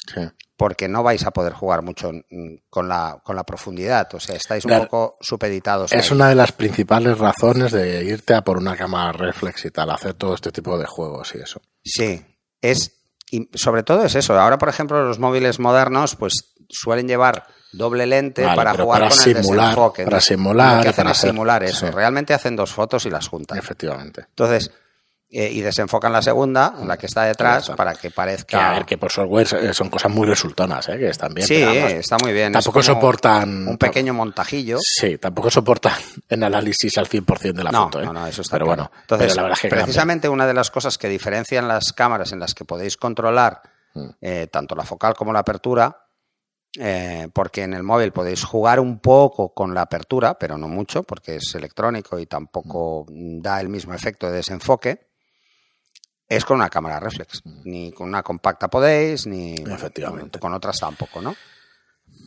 Sí. 0.06 0.20
Porque 0.56 0.86
no 0.88 1.02
vais 1.02 1.24
a 1.26 1.30
poder 1.32 1.52
jugar 1.52 1.82
mucho 1.82 2.12
mm, 2.12 2.54
con 2.70 2.88
la, 2.88 3.20
con 3.24 3.34
la 3.36 3.44
profundidad. 3.44 4.12
O 4.14 4.20
sea, 4.20 4.36
estáis 4.36 4.64
un 4.64 4.68
Claro. 4.70 4.84
poco 4.84 5.16
supeditados. 5.20 5.92
Es 5.92 6.10
ahí. 6.10 6.16
una 6.16 6.28
de 6.28 6.34
las 6.36 6.52
principales 6.52 7.18
razones 7.18 7.72
de 7.72 8.04
irte 8.04 8.34
a 8.34 8.42
por 8.42 8.56
una 8.58 8.76
cámara 8.76 9.12
reflex 9.12 9.64
y 9.64 9.70
tal, 9.70 9.90
hacer 9.90 10.14
todo 10.14 10.34
este 10.34 10.52
tipo 10.52 10.78
de 10.78 10.86
juegos 10.86 11.34
y 11.34 11.38
eso. 11.38 11.60
Sí, 11.84 12.24
es 12.60 12.92
y 13.30 13.48
sobre 13.54 13.82
todo 13.82 14.04
es 14.04 14.14
eso. 14.14 14.38
Ahora, 14.38 14.58
por 14.58 14.68
ejemplo, 14.68 15.04
los 15.04 15.18
móviles 15.18 15.58
modernos, 15.58 16.14
pues 16.14 16.54
suelen 16.68 17.08
llevar 17.08 17.46
doble 17.72 18.06
lente 18.06 18.42
Vale, 18.44 18.54
para 18.56 18.74
jugar 18.74 19.00
para 19.00 19.10
con 19.16 19.28
el 19.28 19.34
desenfoque. 19.34 20.04
para 20.04 20.20
simular 20.20 20.76
Lo 20.76 20.82
que 20.84 20.88
hacen 20.90 20.96
para 21.02 21.10
es 21.10 21.18
hacer- 21.18 21.30
simular 21.30 21.62
eso. 21.64 21.86
sí. 21.86 21.92
Realmente 21.92 22.32
hacen 22.32 22.54
dos 22.54 22.72
fotos 22.72 23.04
y 23.06 23.10
las 23.10 23.26
juntan. 23.26 23.58
Efectivamente. 23.58 24.26
Entonces, 24.28 24.70
eh, 25.36 25.50
y 25.50 25.60
desenfocan 25.62 26.12
la 26.12 26.22
segunda, 26.22 26.74
la 26.86 26.96
que 26.96 27.06
está 27.06 27.24
detrás, 27.24 27.68
para 27.70 27.92
que 27.94 28.02
Que, 28.08 28.10
parezca. 28.12 28.70
a 28.70 28.72
ver, 28.74 28.84
que 28.84 28.96
por 28.98 29.10
software 29.10 29.74
son 29.74 29.90
cosas 29.90 30.12
muy 30.12 30.26
resultonas, 30.28 30.88
¿eh? 30.88 30.96
que 30.98 31.08
están 31.08 31.34
bien. 31.34 31.46
sí, 31.46 31.56
está 31.56 32.16
muy 32.22 32.32
bien. 32.32 32.52
Tampoco 32.52 32.82
soportan. 32.82 33.66
Un 33.66 33.76
pequeño 33.76 34.14
montajillo. 34.14 34.78
Sí, 34.80 35.18
tampoco 35.18 35.50
soportan 35.50 35.94
en 36.28 36.44
análisis 36.44 36.96
al 36.98 37.08
100% 37.08 37.52
de 37.52 37.64
la 37.64 37.72
no, 37.72 37.84
foto. 37.84 38.00
¿eh? 38.00 38.04
no, 38.04 38.12
no, 38.12 38.26
eso 38.26 38.42
está 38.42 38.54
Pero 38.56 38.66
claro. 38.66 38.82
bueno, 38.90 39.00
Entonces, 39.02 39.26
pero 39.26 39.36
la 39.36 39.42
verdad 39.42 39.58
es 39.58 39.62
que 39.62 39.68
cambia. 39.68 39.84
precisamente 39.84 40.28
una 40.28 40.46
de 40.46 40.54
las 40.54 40.70
cosas 40.70 40.96
que 40.98 41.08
diferencian 41.08 41.66
las 41.66 41.92
cámaras 41.92 42.30
en 42.32 42.38
las 42.40 42.54
que 42.54 42.64
podéis 42.64 42.96
controlar 42.96 43.60
Mm. 43.96 44.08
eh, 44.20 44.48
tanto 44.50 44.74
la 44.74 44.82
focal 44.84 45.14
como 45.14 45.32
la 45.32 45.38
apertura, 45.38 46.06
eh, 46.76 47.28
porque 47.32 47.62
en 47.62 47.74
el 47.74 47.84
móvil 47.84 48.10
podéis 48.10 48.42
jugar 48.42 48.80
un 48.80 48.98
poco 48.98 49.54
con 49.54 49.72
la 49.72 49.82
apertura, 49.82 50.34
pero 50.36 50.58
no 50.58 50.66
mucho, 50.66 51.04
porque 51.04 51.36
es 51.36 51.54
electrónico 51.54 52.18
y 52.18 52.26
tampoco 52.26 53.06
Mm. 53.08 53.40
da 53.40 53.60
el 53.60 53.68
mismo 53.68 53.94
efecto 53.94 54.26
de 54.28 54.38
desenfoque, 54.38 55.06
es 56.34 56.44
con 56.44 56.56
una 56.56 56.70
cámara 56.70 57.00
reflex. 57.00 57.42
Ni 57.64 57.92
con 57.92 58.08
una 58.08 58.22
compacta 58.22 58.68
podéis, 58.68 59.26
ni 59.26 59.56
Efectivamente. 59.56 60.38
con 60.38 60.52
otras 60.54 60.78
tampoco, 60.78 61.20
¿no? 61.20 61.34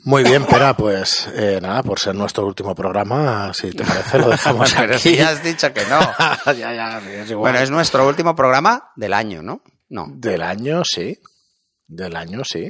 Muy 0.04 0.24
bien, 0.24 0.46
Pera, 0.46 0.76
pues 0.76 1.28
eh, 1.34 1.60
nada, 1.62 1.84
por 1.84 2.00
ser 2.00 2.16
nuestro 2.16 2.46
último 2.46 2.74
programa, 2.74 3.54
si 3.54 3.72
te 3.72 3.84
parece, 3.84 4.20
lo 4.20 4.30
dejamos 4.30 4.74
Pero 4.78 4.94
aquí. 4.94 5.02
si 5.02 5.16
ya 5.18 5.30
has 5.30 5.44
dicho 5.44 5.74
que 5.74 5.82
no. 5.86 6.00
ya, 6.54 6.74
ya, 6.74 7.00
es 7.00 7.30
igual. 7.30 7.52
Bueno, 7.52 7.60
es 7.60 7.70
nuestro 7.72 8.08
último 8.08 8.34
programa 8.36 8.92
del 8.96 9.14
año, 9.14 9.42
¿no? 9.42 9.62
No. 9.90 10.08
Del 10.10 10.44
año, 10.44 10.84
sí. 10.86 11.20
Del 11.88 12.16
año, 12.16 12.44
sí. 12.46 12.70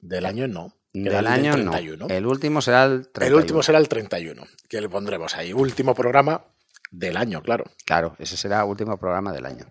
Del 0.00 0.26
año, 0.26 0.48
no. 0.48 0.74
Del 0.92 1.14
el 1.14 1.26
año 1.26 1.52
31. 1.52 2.06
no. 2.08 2.12
El 2.14 2.26
último 2.26 2.60
será 2.60 2.84
el 2.84 3.08
31. 3.12 3.26
El 3.26 3.34
último 3.34 3.62
será 3.62 3.78
el 3.78 3.88
31, 3.88 4.42
que 4.68 4.80
le 4.80 4.88
pondremos 4.88 5.36
ahí. 5.36 5.52
Último 5.52 5.94
programa 5.94 6.44
del 6.90 7.16
año, 7.16 7.42
claro. 7.42 7.64
Claro, 7.84 8.16
ese 8.18 8.36
será 8.36 8.62
el 8.62 8.68
último 8.68 8.96
programa 8.96 9.32
del 9.32 9.46
año. 9.46 9.66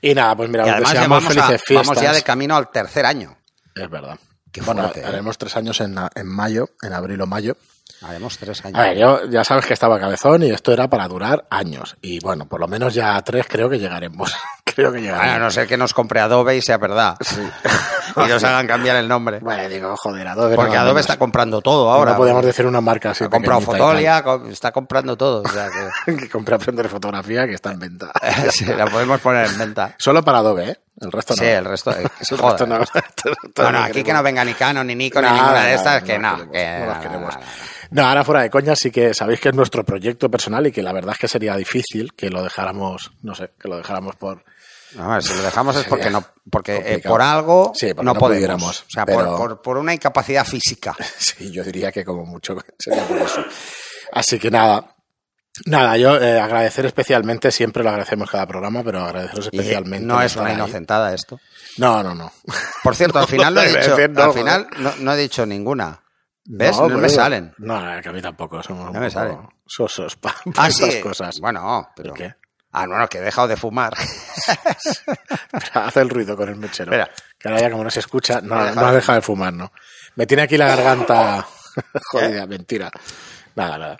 Y 0.00 0.14
nada, 0.14 0.36
pues 0.36 0.48
mira, 0.50 0.66
y 0.66 0.70
además 0.70 0.92
ya 0.92 1.00
vamos, 1.08 1.36
a- 1.36 1.56
vamos 1.74 2.00
ya 2.00 2.12
de 2.12 2.22
camino 2.22 2.56
al 2.56 2.70
tercer 2.70 3.06
año. 3.06 3.36
Es 3.74 3.88
verdad. 3.90 4.18
Qué 4.52 4.60
bueno, 4.62 4.82
fuerte, 4.82 5.00
¿eh? 5.00 5.04
haremos 5.06 5.38
tres 5.38 5.56
años 5.56 5.80
en, 5.80 5.96
en 6.14 6.26
mayo, 6.26 6.70
en 6.82 6.92
abril 6.92 7.20
o 7.20 7.26
mayo. 7.26 7.56
Haremos 8.02 8.38
tres 8.38 8.64
años. 8.64 8.78
A 8.78 8.82
ver, 8.84 8.98
yo 8.98 9.26
ya 9.30 9.44
sabes 9.44 9.66
que 9.66 9.74
estaba 9.74 10.00
cabezón 10.00 10.42
y 10.42 10.50
esto 10.50 10.72
era 10.72 10.88
para 10.88 11.06
durar 11.06 11.46
años. 11.50 11.96
Y 12.00 12.18
bueno, 12.20 12.46
por 12.48 12.58
lo 12.60 12.66
menos 12.66 12.94
ya 12.94 13.14
a 13.16 13.22
tres 13.22 13.46
creo 13.48 13.68
que 13.68 13.78
llegaremos. 13.78 14.32
creo 14.64 14.90
que 14.92 14.98
Bueno, 15.00 15.14
a 15.14 15.18
llegaremos. 15.22 15.40
no 15.40 15.50
ser 15.50 15.66
que 15.68 15.76
nos 15.76 15.92
compre 15.94 16.20
Adobe 16.20 16.56
y 16.56 16.62
sea 16.62 16.78
verdad. 16.78 17.16
y 17.20 17.24
nos 18.28 18.44
hagan 18.44 18.66
cambiar 18.66 18.96
el 18.96 19.08
nombre. 19.08 19.38
Bueno, 19.40 19.68
digo, 19.68 19.94
joder, 19.96 20.28
Adobe. 20.28 20.56
Porque 20.56 20.74
no, 20.74 20.80
Adobe 20.80 20.94
no, 20.94 21.00
está 21.00 21.18
comprando 21.18 21.60
todo 21.60 21.90
ahora. 21.90 22.12
No 22.12 22.16
podíamos 22.18 22.44
decir 22.44 22.66
una 22.66 22.80
marca 22.80 23.10
así. 23.10 23.24
Ha 23.24 23.28
comprado. 23.28 23.60
Fotolia, 23.60 24.24
está 24.50 24.72
comprando 24.72 25.16
todo. 25.16 25.42
O 25.42 25.48
sea 25.48 25.68
que 26.06 26.16
que 26.16 26.28
compré 26.28 26.54
Aprender 26.54 26.88
Fotografía 26.88 27.46
que 27.46 27.54
está 27.54 27.72
en 27.72 27.78
venta. 27.78 28.10
sí, 28.50 28.64
la 28.66 28.86
podemos 28.86 29.20
poner 29.20 29.46
en 29.46 29.58
venta. 29.58 29.94
Solo 29.98 30.22
para 30.22 30.38
Adobe, 30.38 30.70
¿eh? 30.70 30.80
El 31.00 31.12
resto 31.12 31.34
no. 31.34 31.42
Sí, 31.42 31.48
el 31.48 31.64
resto. 31.64 31.90
eh, 31.92 32.02
El 32.30 32.38
resto 32.38 32.66
no. 32.66 32.78
No, 32.78 33.72
no, 33.72 33.78
aquí 33.78 34.02
que 34.02 34.12
no 34.12 34.22
venga 34.22 34.44
ni 34.44 34.52
Canon, 34.54 34.86
ni 34.86 34.94
Nikon, 34.94 35.24
ni 35.24 35.30
ninguna 35.30 35.64
de 35.64 35.74
estas, 35.74 36.02
que 36.02 36.18
no. 36.18 36.50
que 36.50 36.84
no 36.86 37.00
queremos. 37.00 37.34
No, 37.90 38.06
ahora 38.06 38.22
fuera 38.22 38.42
de 38.42 38.50
coña 38.50 38.76
sí 38.76 38.90
que 38.92 39.14
sabéis 39.14 39.40
que 39.40 39.48
es 39.48 39.54
nuestro 39.54 39.84
proyecto 39.84 40.30
personal 40.30 40.64
y 40.66 40.70
que 40.72 40.82
la 40.82 40.92
verdad 40.92 41.14
es 41.14 41.18
que 41.18 41.26
sería 41.26 41.56
difícil 41.56 42.12
que 42.14 42.30
lo 42.30 42.42
dejáramos, 42.42 43.10
no 43.22 43.34
sé, 43.34 43.50
que 43.58 43.68
lo 43.68 43.78
dejáramos 43.78 44.14
por... 44.14 44.44
No, 44.94 45.20
si 45.22 45.34
lo 45.34 45.42
dejamos 45.42 45.76
es 45.76 45.84
porque 45.88 46.10
no, 46.10 46.24
porque 46.50 46.76
eh, 46.84 46.98
por 46.98 47.22
algo 47.22 47.72
Sí, 47.74 47.94
porque 47.94 48.04
no, 48.04 48.14
no 48.14 48.20
podemos. 48.20 48.80
o 48.82 48.90
sea, 48.90 49.06
pero- 49.06 49.36
por, 49.36 49.48
por, 49.48 49.62
por 49.62 49.78
una 49.78 49.94
incapacidad 49.94 50.44
física. 50.44 50.96
Sí, 51.18 51.50
yo 51.50 51.62
diría 51.64 51.90
que 51.92 52.04
como 52.04 52.24
mucho 52.24 52.56
sería 52.78 53.06
por 53.06 53.18
eso. 53.18 53.44
Así 54.12 54.38
que 54.38 54.50
nada, 54.50 54.94
nada, 55.66 55.96
yo 55.96 56.16
eh, 56.20 56.40
agradecer 56.40 56.84
especialmente, 56.86 57.50
siempre 57.52 57.82
lo 57.84 57.90
agradecemos 57.90 58.30
cada 58.30 58.46
programa, 58.46 58.82
pero 58.82 59.00
agradeceros 59.04 59.48
Y 59.52 59.56
especialmente. 59.58 60.06
no 60.06 60.20
es 60.20 60.34
una 60.36 60.46
ahí. 60.48 60.54
inocentada 60.54 61.14
esto. 61.14 61.38
No, 61.78 62.02
no, 62.02 62.14
no. 62.14 62.32
Por 62.82 62.96
cierto, 62.96 63.18
al 63.20 63.28
final 63.28 63.54
no 63.54 63.62
he 63.62 63.68
dicho, 63.68 63.96
al 64.16 64.32
final 64.32 64.66
no, 64.78 64.92
no 64.98 65.12
he 65.12 65.16
dicho 65.16 65.46
ninguna. 65.46 66.02
¿Ves? 66.52 66.76
No, 66.76 66.88
me 66.88 67.08
salen. 67.08 67.54
No, 67.58 67.78
que 68.02 68.08
a 68.08 68.12
mí 68.12 68.20
tampoco. 68.20 68.60
Somos 68.62 68.92
no 68.92 68.98
me 68.98 69.10
salen. 69.10 69.38
sosos 69.66 70.16
para 70.16 70.36
ah, 70.56 70.66
estas 70.68 70.96
cosas. 70.96 71.38
Bueno, 71.38 71.88
pero... 71.94 72.12
¿Qué? 72.14 72.34
Ah, 72.72 72.86
no, 72.86 72.96
no, 72.96 73.08
que 73.08 73.18
he 73.18 73.20
dejado 73.20 73.48
de 73.48 73.56
fumar. 73.56 73.92
Hace 75.74 76.00
el 76.00 76.08
ruido 76.08 76.36
con 76.36 76.48
el 76.48 76.56
mechero. 76.56 76.92
Espera. 76.92 77.10
Que 77.38 77.48
ahora 77.48 77.60
ya 77.60 77.70
como 77.70 77.84
no 77.84 77.90
se 77.90 78.00
escucha, 78.00 78.40
no, 78.40 78.54
no 78.74 78.86
ha 78.86 78.92
dejado 78.92 79.16
de 79.16 79.22
fumar, 79.22 79.52
¿no? 79.52 79.72
Me 80.16 80.26
tiene 80.26 80.44
aquí 80.44 80.56
la 80.56 80.68
garganta 80.68 81.46
jodida, 82.12 82.46
mentira. 82.46 82.90
Nada, 83.56 83.78
nada. 83.78 83.98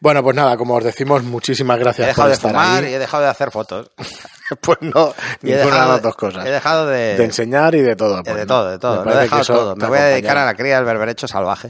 Bueno, 0.00 0.22
pues 0.22 0.36
nada, 0.36 0.56
como 0.56 0.74
os 0.76 0.84
decimos, 0.84 1.22
muchísimas 1.24 1.78
gracias 1.78 2.06
he 2.06 2.08
dejado 2.08 2.24
por 2.24 2.28
de 2.28 2.34
estar 2.34 2.50
fumar 2.50 2.84
ahí. 2.84 2.90
y 2.90 2.94
he 2.94 2.98
dejado 2.98 3.22
de 3.24 3.28
hacer 3.28 3.50
fotos. 3.50 3.90
pues 4.60 4.78
no, 4.80 5.12
Y 5.42 5.52
ninguna 5.52 5.82
de 5.82 5.88
las 5.88 6.02
dos 6.02 6.16
cosas. 6.16 6.46
He 6.46 6.50
dejado 6.50 6.86
de... 6.86 7.16
De 7.16 7.24
enseñar 7.24 7.74
y 7.74 7.82
de 7.82 7.96
todo. 7.96 8.22
pues, 8.22 8.36
de 8.36 8.46
todo, 8.46 8.70
de 8.70 8.78
todo. 8.78 9.04
Me 9.04 9.12
he 9.12 9.16
dejado 9.16 9.44
todo. 9.44 9.76
Me 9.76 9.86
voy 9.86 9.98
a 9.98 10.04
dedicar 10.04 10.38
a 10.38 10.44
la 10.44 10.54
cría 10.54 10.76
del 10.76 10.84
berberecho 10.84 11.26
salvaje. 11.26 11.68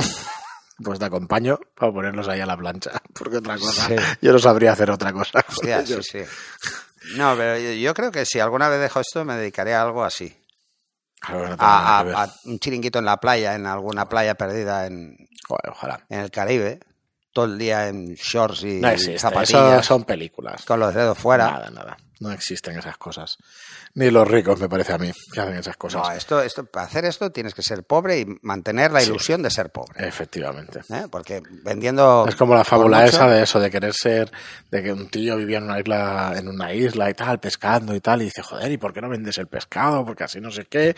Pues 0.82 0.98
te 0.98 1.06
acompaño 1.06 1.58
para 1.74 1.92
ponerlos 1.92 2.28
ahí 2.28 2.40
a 2.40 2.46
la 2.46 2.56
plancha. 2.56 2.90
Porque 3.14 3.38
otra 3.38 3.56
cosa, 3.58 3.88
Sí. 3.88 3.94
yo 4.20 4.32
no 4.32 4.38
sabría 4.38 4.72
hacer 4.72 4.90
otra 4.90 5.12
cosa. 5.12 5.44
Hostia, 5.48 5.84
sí, 5.86 5.96
sí. 6.02 6.18
No, 7.16 7.36
pero 7.36 7.56
yo- 7.58 7.72
yo 7.72 7.94
creo 7.94 8.10
que 8.10 8.26
si 8.26 8.40
alguna 8.40 8.68
vez 8.68 8.80
dejo 8.80 8.98
esto, 9.00 9.24
me 9.24 9.36
dedicaré 9.36 9.74
a 9.74 9.82
algo 9.82 10.02
así. 10.04 10.36
Claro 11.20 11.48
no 11.50 11.56
A, 11.60 12.28
un 12.44 12.58
chiringuito 12.58 12.98
en 12.98 13.04
la 13.04 13.16
playa, 13.18 13.54
en 13.54 13.64
alguna 13.66 14.08
playa 14.08 14.34
perdida 14.34 14.86
en, 14.86 15.16
Joder, 15.48 15.70
ojalá. 15.70 16.04
en 16.10 16.20
el 16.20 16.30
Caribe. 16.30 16.80
Todo 17.32 17.44
el 17.46 17.58
día 17.58 17.88
en 17.88 18.14
shorts 18.14 18.62
y 18.64 18.80
No 18.80 18.88
existe. 18.88 19.14
Eso 19.16 19.28
zapatillas. 19.28 19.86
son 19.86 20.04
películas. 20.04 20.64
Con 20.64 20.80
los 20.80 20.92
dedos 20.94 21.16
fuera. 21.18 21.50
Nada, 21.52 21.70
nada. 21.70 21.96
No 22.20 22.32
existen 22.32 22.78
esas 22.78 22.96
cosas. 22.98 23.36
Ni 23.96 24.10
los 24.10 24.28
ricos, 24.28 24.60
me 24.60 24.68
parece 24.68 24.92
a 24.92 24.98
mí, 24.98 25.10
que 25.32 25.40
hacen 25.40 25.56
esas 25.56 25.76
cosas. 25.78 26.02
No, 26.02 26.12
esto, 26.12 26.42
esto, 26.42 26.64
para 26.66 26.84
hacer 26.86 27.06
esto 27.06 27.32
tienes 27.32 27.54
que 27.54 27.62
ser 27.62 27.82
pobre 27.82 28.18
y 28.20 28.26
mantener 28.42 28.92
la 28.92 29.00
Sí. 29.00 29.08
ilusión 29.10 29.42
de 29.42 29.50
ser 29.50 29.70
pobre. 29.70 30.06
Efectivamente. 30.06 30.80
¿eh? 30.90 31.06
Porque 31.10 31.42
vendiendo. 31.64 32.26
Es 32.28 32.36
como 32.36 32.54
la 32.54 32.62
fábula 32.64 32.98
mucho- 33.00 33.08
esa 33.16 33.26
de 33.28 33.42
eso, 33.42 33.58
de 33.58 33.70
querer 33.70 33.94
ser, 33.94 34.30
de 34.70 34.82
que 34.82 34.92
un 34.92 35.08
tío 35.08 35.36
vivía 35.38 35.58
en 35.58 35.64
una 35.64 35.80
isla, 35.80 36.34
en 36.36 36.46
una 36.48 36.74
isla 36.74 37.08
y 37.08 37.14
tal, 37.14 37.40
pescando 37.40 37.94
y 37.94 38.00
tal, 38.00 38.20
y 38.20 38.26
dice, 38.26 38.42
joder, 38.42 38.70
¿y 38.70 38.76
por 38.76 38.92
qué 38.92 39.00
no 39.00 39.08
vendes 39.08 39.38
el 39.38 39.46
pescado? 39.46 40.04
Porque 40.04 40.24
así 40.24 40.40
no 40.42 40.50
sé 40.50 40.66
qué. 40.66 40.94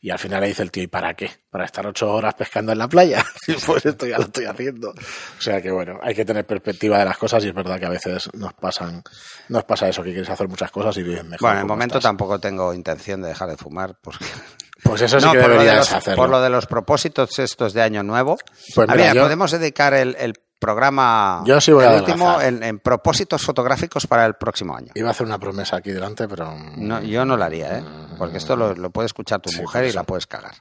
Y 0.00 0.10
al 0.10 0.18
final 0.18 0.40
le 0.40 0.46
dice 0.48 0.62
el 0.62 0.70
tío, 0.70 0.82
¿y 0.82 0.86
para 0.86 1.14
qué? 1.14 1.30
¿Para 1.50 1.64
estar 1.64 1.84
ocho 1.86 2.12
horas 2.12 2.34
pescando 2.34 2.72
en 2.72 2.78
la 2.78 2.88
playa? 2.88 3.24
Pues 3.66 3.84
esto 3.86 4.06
ya 4.06 4.18
lo 4.18 4.24
estoy 4.24 4.44
haciendo. 4.44 4.90
O 4.90 5.40
sea 5.42 5.60
que 5.60 5.70
bueno, 5.70 5.98
hay 6.02 6.14
que 6.14 6.24
tener 6.24 6.46
perspectiva 6.46 6.98
de 6.98 7.04
las 7.04 7.18
cosas 7.18 7.44
y 7.44 7.48
es 7.48 7.54
verdad 7.54 7.78
que 7.78 7.86
a 7.86 7.90
veces 7.90 8.28
nos 8.34 8.52
pasan, 8.54 9.02
nos 9.48 9.64
pasa 9.64 9.88
eso, 9.88 10.02
que 10.02 10.10
quieres 10.12 10.30
hacer 10.30 10.48
muchas 10.48 10.70
cosas 10.70 10.96
y 10.98 11.02
vives 11.02 11.24
mejor. 11.24 11.40
Bueno, 11.40 11.54
en 11.56 11.60
el 11.62 11.66
momento 11.66 11.98
estás. 11.98 12.08
tampoco 12.10 12.38
tengo 12.38 12.72
intención 12.74 13.22
de 13.22 13.28
dejar 13.28 13.48
de 13.50 13.56
fumar. 13.56 13.96
Porque... 14.02 14.24
Pues 14.80 15.02
eso 15.02 15.18
sí 15.18 15.26
No, 15.26 15.32
que 15.32 15.38
lo 15.38 15.42
de 15.42 15.50
deberías 15.54 15.76
los, 15.78 15.92
hacerlo. 15.92 16.22
por 16.22 16.30
lo 16.30 16.40
de 16.40 16.50
los 16.50 16.66
propósitos 16.66 17.36
estos 17.40 17.72
de 17.72 17.82
Año 17.82 18.04
Nuevo. 18.04 18.38
Pues 18.76 18.88
mira, 18.88 19.12
yo- 19.12 19.22
podemos 19.22 19.50
dedicar 19.50 19.92
el, 19.92 20.14
el 20.20 20.34
programa. 20.58 21.42
Yo 21.44 21.60
sí 21.60 21.72
voy 21.72 21.84
a 21.84 21.94
el 21.94 22.00
último 22.00 22.40
en, 22.40 22.62
en 22.62 22.78
propósitos 22.78 23.42
fotográficos 23.42 24.06
para 24.06 24.26
el 24.26 24.34
próximo 24.34 24.76
año. 24.76 24.92
Iba 24.94 25.08
a 25.08 25.10
hacer 25.12 25.26
una 25.26 25.38
promesa 25.38 25.76
aquí 25.76 25.90
delante, 25.90 26.26
pero... 26.28 26.54
No, 26.76 27.00
yo 27.02 27.24
no 27.24 27.36
la 27.36 27.46
haría, 27.46 27.78
¿eh? 27.78 27.84
Porque 28.18 28.38
esto 28.38 28.56
lo, 28.56 28.74
lo 28.74 28.90
puede 28.90 29.06
escuchar 29.06 29.40
tu 29.40 29.50
Sí, 29.50 29.60
mujer 29.60 29.84
y 29.84 29.92
la 29.92 30.04
puedes 30.04 30.26
cagar. 30.26 30.54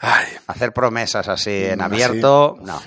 Ay, 0.00 0.26
Hacer 0.48 0.72
promesas 0.72 1.28
así 1.28 1.64
en 1.66 1.80
Así. 1.80 2.02
abierto, 2.02 2.56
no. 2.60 2.80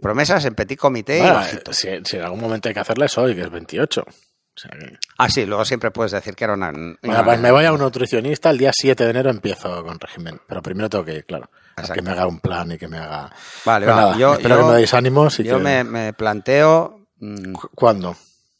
Promesas 0.00 0.44
en 0.44 0.54
petit 0.54 0.78
comité 0.78 1.18
y 1.18 1.20
bueno, 1.20 1.34
bajito. 1.36 1.72
si, 1.72 1.88
si 2.04 2.16
en 2.16 2.22
algún 2.24 2.40
momento 2.40 2.68
hay 2.68 2.74
que 2.74 2.80
hacerle 2.80 3.06
es 3.06 3.16
hoy, 3.18 3.34
que 3.34 3.42
es 3.42 3.50
28. 3.50 4.00
O 4.06 4.58
sea 4.58 4.70
que- 4.78 4.96
Ah, 5.18 5.28
sí, 5.28 5.46
luego 5.46 5.64
siempre 5.64 5.90
puedes 5.90 6.12
decir 6.12 6.34
que 6.34 6.44
era 6.44 6.54
una. 6.54 6.70
Bueno, 6.70 7.24
pues 7.24 7.40
me 7.40 7.50
voy 7.50 7.64
a 7.64 7.72
un 7.72 7.80
nutricionista, 7.80 8.50
el 8.50 8.58
día 8.58 8.70
7 8.72 9.04
de 9.04 9.10
enero 9.10 9.30
empiezo 9.30 9.84
con 9.84 9.98
régimen, 9.98 10.40
pero 10.46 10.62
primero 10.62 10.88
tengo 10.88 11.04
que 11.04 11.14
ir, 11.16 11.24
claro, 11.26 11.50
Exacto. 11.76 11.94
que 11.94 12.02
me 12.02 12.10
haga 12.12 12.26
un 12.26 12.40
plan 12.40 12.70
y 12.72 12.78
que 12.78 12.88
me 12.88 12.98
haga... 12.98 13.30
Vale, 13.64 13.86
nada, 13.86 14.16
yo- 14.16 14.34
espero 14.34 14.56
yo- 14.56 14.60
que 14.66 14.72
me 14.72 14.76
deis 14.78 14.94
ánimos 14.94 15.40
y 15.40 15.44
Yo 15.44 15.56
que... 15.58 15.62
me, 15.64 15.84
me 15.84 16.12
planteo 16.12 17.06
mm, 17.18 17.52
¿Cu- 17.52 17.70
¿Cuándo? 17.74 18.16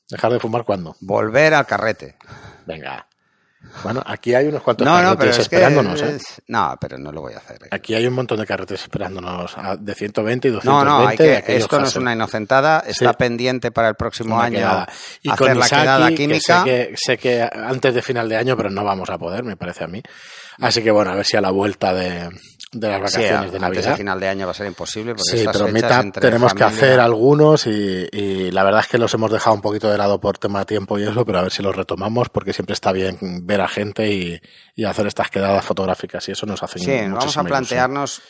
¿Dejar 0.08 0.32
de 0.32 0.40
fumar 0.40 0.64
cuándo? 0.64 0.96
volver 1.00 1.54
al 1.54 1.66
carrete. 1.66 2.16
Venga. 2.66 3.06
Bueno, 3.82 4.02
aquí 4.04 4.34
hay 4.34 4.46
unos 4.48 4.62
cuantos 4.62 4.84
No, 4.86 4.92
no, 5.00 5.16
pero 5.16 5.30
carretes 5.30 5.38
es 5.38 5.48
que. 5.48 5.56
esperándonos, 5.56 6.02
¿eh? 6.02 6.18
No, 6.48 6.76
pero 6.78 6.98
no 6.98 7.10
lo 7.10 7.22
voy 7.22 7.32
a 7.32 7.38
hacer. 7.38 7.56
¿eh? 7.64 7.68
Aquí 7.70 7.94
hay 7.94 8.06
un 8.06 8.12
montón 8.12 8.38
de 8.38 8.44
carretes 8.46 8.82
esperándonos 8.82 9.56
de 9.80 9.94
120 9.94 10.48
y 10.48 10.50
No, 10.50 10.56
220 10.58 10.84
no, 10.84 11.08
hay 11.08 11.16
de 11.16 11.24
que, 11.24 11.36
aquellos 11.38 11.62
esto 11.62 11.80
no 11.80 11.86
es 11.86 11.96
una 11.96 12.12
inocentada, 12.12 12.80
está 12.86 13.10
Sí. 13.12 13.16
pendiente 13.18 13.72
para 13.72 13.88
el 13.88 13.94
próximo 13.94 14.34
Una 14.36 14.44
año 14.44 14.58
quedada. 14.58 14.88
Y 15.22 15.30
hacer 15.30 15.48
con 15.48 15.58
la 15.58 15.66
Isaki, 15.66 15.82
quedada 15.82 16.08
que 16.10 16.14
química. 16.14 16.58
sé 16.58 16.64
que, 16.64 16.94
sé 16.96 17.18
que 17.18 17.48
antes 17.52 17.94
de 17.94 18.02
final 18.02 18.28
de 18.28 18.36
año, 18.36 18.54
pero 18.54 18.68
no 18.68 18.84
vamos 18.84 19.08
a 19.08 19.16
poder, 19.16 19.42
me 19.44 19.56
parece 19.56 19.84
a 19.84 19.86
mí. 19.86 20.02
Así 20.60 20.82
que 20.82 20.90
bueno, 20.90 21.12
a 21.12 21.14
ver 21.14 21.24
si 21.24 21.36
a 21.38 21.40
la 21.40 21.50
vuelta 21.50 21.94
de, 21.94 22.28
de 22.74 22.88
las 22.88 23.10
Sí, 23.12 23.18
vacaciones 23.18 23.30
de 23.30 23.36
antes 23.36 23.52
de 23.52 23.58
Navidad. 23.60 23.96
final 23.96 24.20
de 24.20 24.28
año 24.28 24.46
va 24.46 24.50
a 24.50 24.54
ser 24.54 24.66
imposible. 24.66 25.14
Porque 25.14 25.38
Sí, 25.38 25.46
pero 25.52 25.66
entre 25.68 26.20
tenemos 26.20 26.52
que 26.54 26.64
familia- 26.64 26.84
hacer 26.86 27.00
algunos 27.00 27.66
y, 27.66 28.08
y 28.12 28.50
la 28.50 28.64
verdad 28.64 28.80
es 28.80 28.88
que 28.88 28.98
los 28.98 29.12
hemos 29.14 29.30
dejado 29.30 29.54
un 29.54 29.62
poquito 29.62 29.88
de 29.90 29.96
lado 29.98 30.20
por 30.20 30.38
tema 30.38 30.64
tiempo 30.64 30.98
y 30.98 31.04
eso, 31.04 31.24
pero 31.24 31.38
a 31.38 31.42
ver 31.42 31.52
si 31.52 31.62
los 31.62 31.74
retomamos 31.74 32.28
porque 32.28 32.52
siempre 32.52 32.74
está 32.74 32.92
bien 32.92 33.16
ver 33.46 33.60
a 33.60 33.68
gente 33.68 34.10
y, 34.12 34.40
y 34.74 34.84
hacer 34.84 35.06
estas 35.06 35.30
quedadas 35.30 35.64
fotográficas 35.64 36.28
y 36.28 36.32
eso 36.32 36.46
nos 36.46 36.62
hace 36.62 36.78
Sí, 36.78 36.90
vamos 37.08 37.36
a 37.36 37.44
plantearnos 37.44 38.22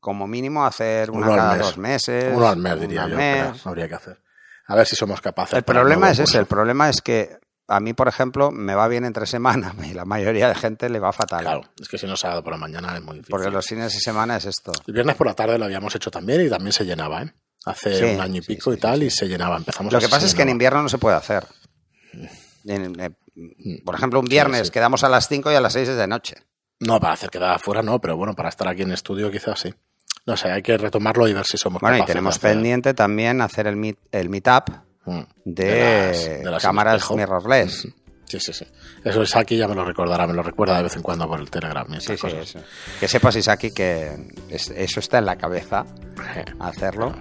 como 0.00 0.26
mínimo 0.26 0.66
hacer 0.66 1.10
una 1.10 1.26
Uno 1.28 1.36
cada 1.36 1.52
mes. 1.54 1.62
dos 1.62 1.78
meses. 1.78 2.08
ilusión. 2.24 2.36
Uno 2.36 2.48
al 2.48 2.56
mes, 2.58 2.80
diría 2.80 3.08
yo, 3.08 3.16
mes. 3.16 3.66
habría 3.66 3.88
que 3.88 3.94
hacer. 3.94 4.20
A 4.66 4.74
ver 4.76 4.86
si 4.86 4.96
somos 4.96 5.20
capaces. 5.22 5.54
El 5.56 5.62
problema 5.64 6.10
es 6.10 6.18
ese, 6.18 6.38
el 6.38 6.44
problema 6.46 6.90
es 6.90 7.00
que 7.00 7.38
a 7.68 7.80
mí, 7.80 7.92
por 7.92 8.08
ejemplo, 8.08 8.50
me 8.50 8.74
va 8.74 8.88
bien 8.88 9.04
entre 9.04 9.26
semana 9.26 9.74
y 9.88 9.92
la 9.94 10.04
mayoría 10.04 10.48
de 10.48 10.54
gente 10.54 10.88
le 10.88 10.98
va 10.98 11.12
fatal. 11.12 11.42
Claro, 11.42 11.60
es 11.80 11.88
que 11.88 11.98
si 11.98 12.06
no 12.06 12.16
sábado 12.16 12.42
por 12.42 12.52
la 12.54 12.58
mañana 12.58 12.96
es 12.96 13.02
muy 13.02 13.16
difícil. 13.16 13.30
Porque 13.30 13.50
los 13.50 13.66
fines 13.66 13.92
de 13.92 14.00
semana 14.00 14.36
es 14.38 14.46
esto. 14.46 14.72
El 14.86 14.94
viernes 14.94 15.16
por 15.16 15.26
la 15.26 15.34
tarde 15.34 15.58
lo 15.58 15.64
habíamos 15.66 15.94
hecho 15.94 16.10
también 16.10 16.44
y 16.46 16.48
también 16.48 16.72
se 16.72 16.84
llenaba, 16.84 17.22
¿eh? 17.22 17.32
Hace 17.64 17.98
Sí, 17.98 18.04
un 18.04 18.20
año 18.20 18.36
y 18.36 18.40
pico 18.40 18.70
sí, 18.72 18.78
y 18.78 18.80
tal 18.80 19.02
y 19.02 19.10
se 19.10 19.26
llenaba. 19.28 19.56
Empezamos 19.56 19.92
Lo 19.92 19.98
que 20.00 20.08
pasa 20.08 20.24
es 20.26 20.34
que 20.34 20.42
en 20.42 20.48
invierno 20.48 20.82
no 20.82 20.88
se 20.88 20.96
puede 20.98 21.16
hacer. 21.16 21.46
En- 22.64 22.98
eh, 23.00 23.10
por 23.84 23.94
ejemplo, 23.94 24.20
un 24.20 24.26
viernes 24.26 24.70
quedamos 24.70 25.04
a 25.04 25.08
las 25.08 25.28
5 25.28 25.50
y 25.52 25.54
a 25.54 25.60
las 25.60 25.72
6 25.74 25.88
es 25.88 25.96
de 25.96 26.06
noche. 26.06 26.36
No, 26.80 27.00
para 27.00 27.14
hacer 27.14 27.30
quedada 27.30 27.56
afuera 27.56 27.82
no, 27.82 28.00
pero 28.00 28.16
bueno, 28.16 28.34
para 28.34 28.48
estar 28.48 28.68
aquí 28.68 28.82
en 28.82 28.92
estudio 28.92 29.30
quizás 29.30 29.60
sí. 29.60 29.74
No 30.26 30.36
sé, 30.36 30.50
hay 30.50 30.62
que 30.62 30.76
retomarlo 30.76 31.26
y 31.28 31.32
ver 31.32 31.46
si 31.46 31.56
somos 31.58 31.80
Bueno, 31.80 31.96
y 31.96 32.00
capaces 32.00 32.08
de 32.08 32.18
tenemos 32.18 32.36
hacer- 32.36 32.52
pendiente 32.52 32.94
también 32.94 33.40
hacer 33.40 33.66
el, 33.66 33.76
meet, 33.76 33.98
el 34.12 34.28
meetup 34.28 34.68
Mm. 35.10 35.26
de, 35.44 36.08
las- 36.10 36.24
de 36.44 36.50
las 36.50 36.62
sin 36.62 36.68
cámaras 36.68 37.10
mirrorless. 37.10 37.88
Sí, 38.26 38.38
sí, 38.40 38.52
sí. 38.52 38.66
Eso 39.04 39.22
es 39.22 39.34
aquí 39.36 39.56
ya 39.56 39.66
me 39.66 39.74
lo 39.74 39.84
recordará, 39.86 40.26
me 40.26 40.34
lo 40.34 40.42
recuerda 40.42 40.76
de 40.76 40.82
vez 40.82 40.96
en 40.96 41.02
cuando 41.02 41.26
por 41.26 41.40
el 41.40 41.50
Telegram 41.50 41.86
y 41.94 42.00
Sí, 42.00 42.08
sí, 42.14 42.16
cosas. 42.18 42.40
eso. 42.40 42.58
Que 43.00 43.08
sepas, 43.08 43.34
Isaki, 43.36 43.70
que 43.70 44.12
es- 44.50 44.68
eso 44.68 45.00
está 45.00 45.18
en 45.18 45.26
la 45.26 45.36
cabeza, 45.36 45.86
Eh, 46.36 46.44
hacerlo. 46.60 47.14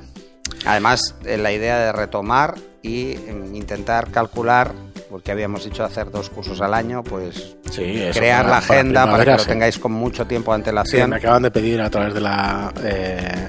Además, 0.66 1.16
eh, 1.24 1.38
la 1.38 1.52
idea 1.54 1.78
de 1.80 1.92
retomar 1.94 2.56
y 2.82 3.16
mm, 3.16 3.56
intentar 3.56 4.10
calcular, 4.12 4.74
porque 5.10 5.32
habíamos 5.32 5.64
dicho 5.64 5.84
hacer 5.86 6.12
dos 6.12 6.30
cursos 6.30 6.60
al 6.62 6.74
año, 6.74 7.04
pues 7.04 7.56
Sí, 7.72 8.02
eso 8.04 8.20
crear 8.20 8.42
para- 8.44 8.50
la 8.52 8.58
agenda 8.58 9.06
para, 9.10 9.24
que 9.24 9.32
lo 9.32 9.40
sí. 9.40 9.48
tengáis 9.48 9.78
con 9.80 9.92
mucho 9.94 10.26
tiempo 10.28 10.52
de 10.52 10.58
Sí, 10.58 10.60
antelación. 10.62 11.10
me 11.12 11.16
acaban 11.18 11.44
de 11.44 11.52
pedir 11.52 11.80
a 11.82 11.90
través 11.90 12.14
de 12.14 12.20
la 12.22 12.74
eh, 12.84 13.48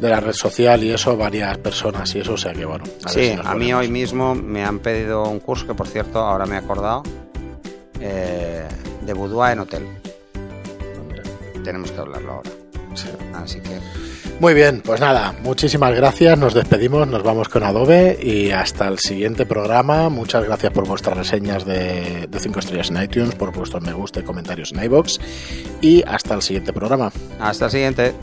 de 0.00 0.10
la 0.10 0.20
red 0.20 0.32
social 0.32 0.82
y 0.84 0.92
eso 0.92 1.16
varias 1.16 1.56
personas 1.58 2.14
y 2.14 2.20
eso, 2.20 2.34
o 2.34 2.36
sea 2.36 2.52
que 2.52 2.64
bueno. 2.64 2.84
a 3.04 3.08
Sí, 3.08 3.32
si 3.34 3.38
a 3.42 3.54
mí 3.54 3.72
hoy 3.72 3.88
mismo 3.88 4.34
me 4.34 4.64
han 4.64 4.78
pedido 4.78 5.24
un 5.24 5.40
curso 5.40 5.66
que, 5.66 5.74
por 5.74 5.88
cierto, 5.88 6.18
ahora 6.18 6.46
me 6.46 6.56
he 6.56 6.58
acordado, 6.58 7.02
eh, 8.00 8.66
de 9.02 9.12
boudoir 9.12 9.52
en 9.52 9.60
hotel. 9.60 9.82
Tenemos 11.64 11.90
que 11.90 12.00
hablarlo 12.00 12.32
ahora. 12.32 12.50
sí. 12.94 13.08
Así 13.34 13.60
que 13.60 13.78
Muy 14.40 14.54
bien, 14.54 14.82
pues 14.84 15.00
nada, 15.00 15.34
muchísimas 15.42 15.94
gracias, 15.94 16.38
nos 16.38 16.54
despedimos, 16.54 17.06
nos 17.08 17.22
vamos 17.22 17.48
con 17.48 17.62
Adobe 17.62 18.18
y 18.20 18.50
hasta 18.50 18.86
el 18.88 18.98
siguiente 18.98 19.46
programa. 19.46 20.08
Muchas 20.08 20.44
gracias 20.44 20.72
por 20.72 20.86
vuestras 20.86 21.16
reseñas 21.16 21.64
de 21.64 22.28
5 22.36 22.58
estrellas 22.58 22.90
en 22.90 23.02
iTunes, 23.02 23.34
por 23.34 23.52
vuestros 23.52 23.82
me 23.82 23.92
gusta 23.92 24.20
y 24.20 24.22
comentarios 24.24 24.72
en 24.72 24.84
iBox 24.84 25.18
y 25.80 26.02
hasta 26.06 26.34
el 26.34 26.42
siguiente 26.42 26.72
programa. 26.72 27.10
hasta 27.40 27.66
el 27.66 27.70
siguiente. 27.70 28.14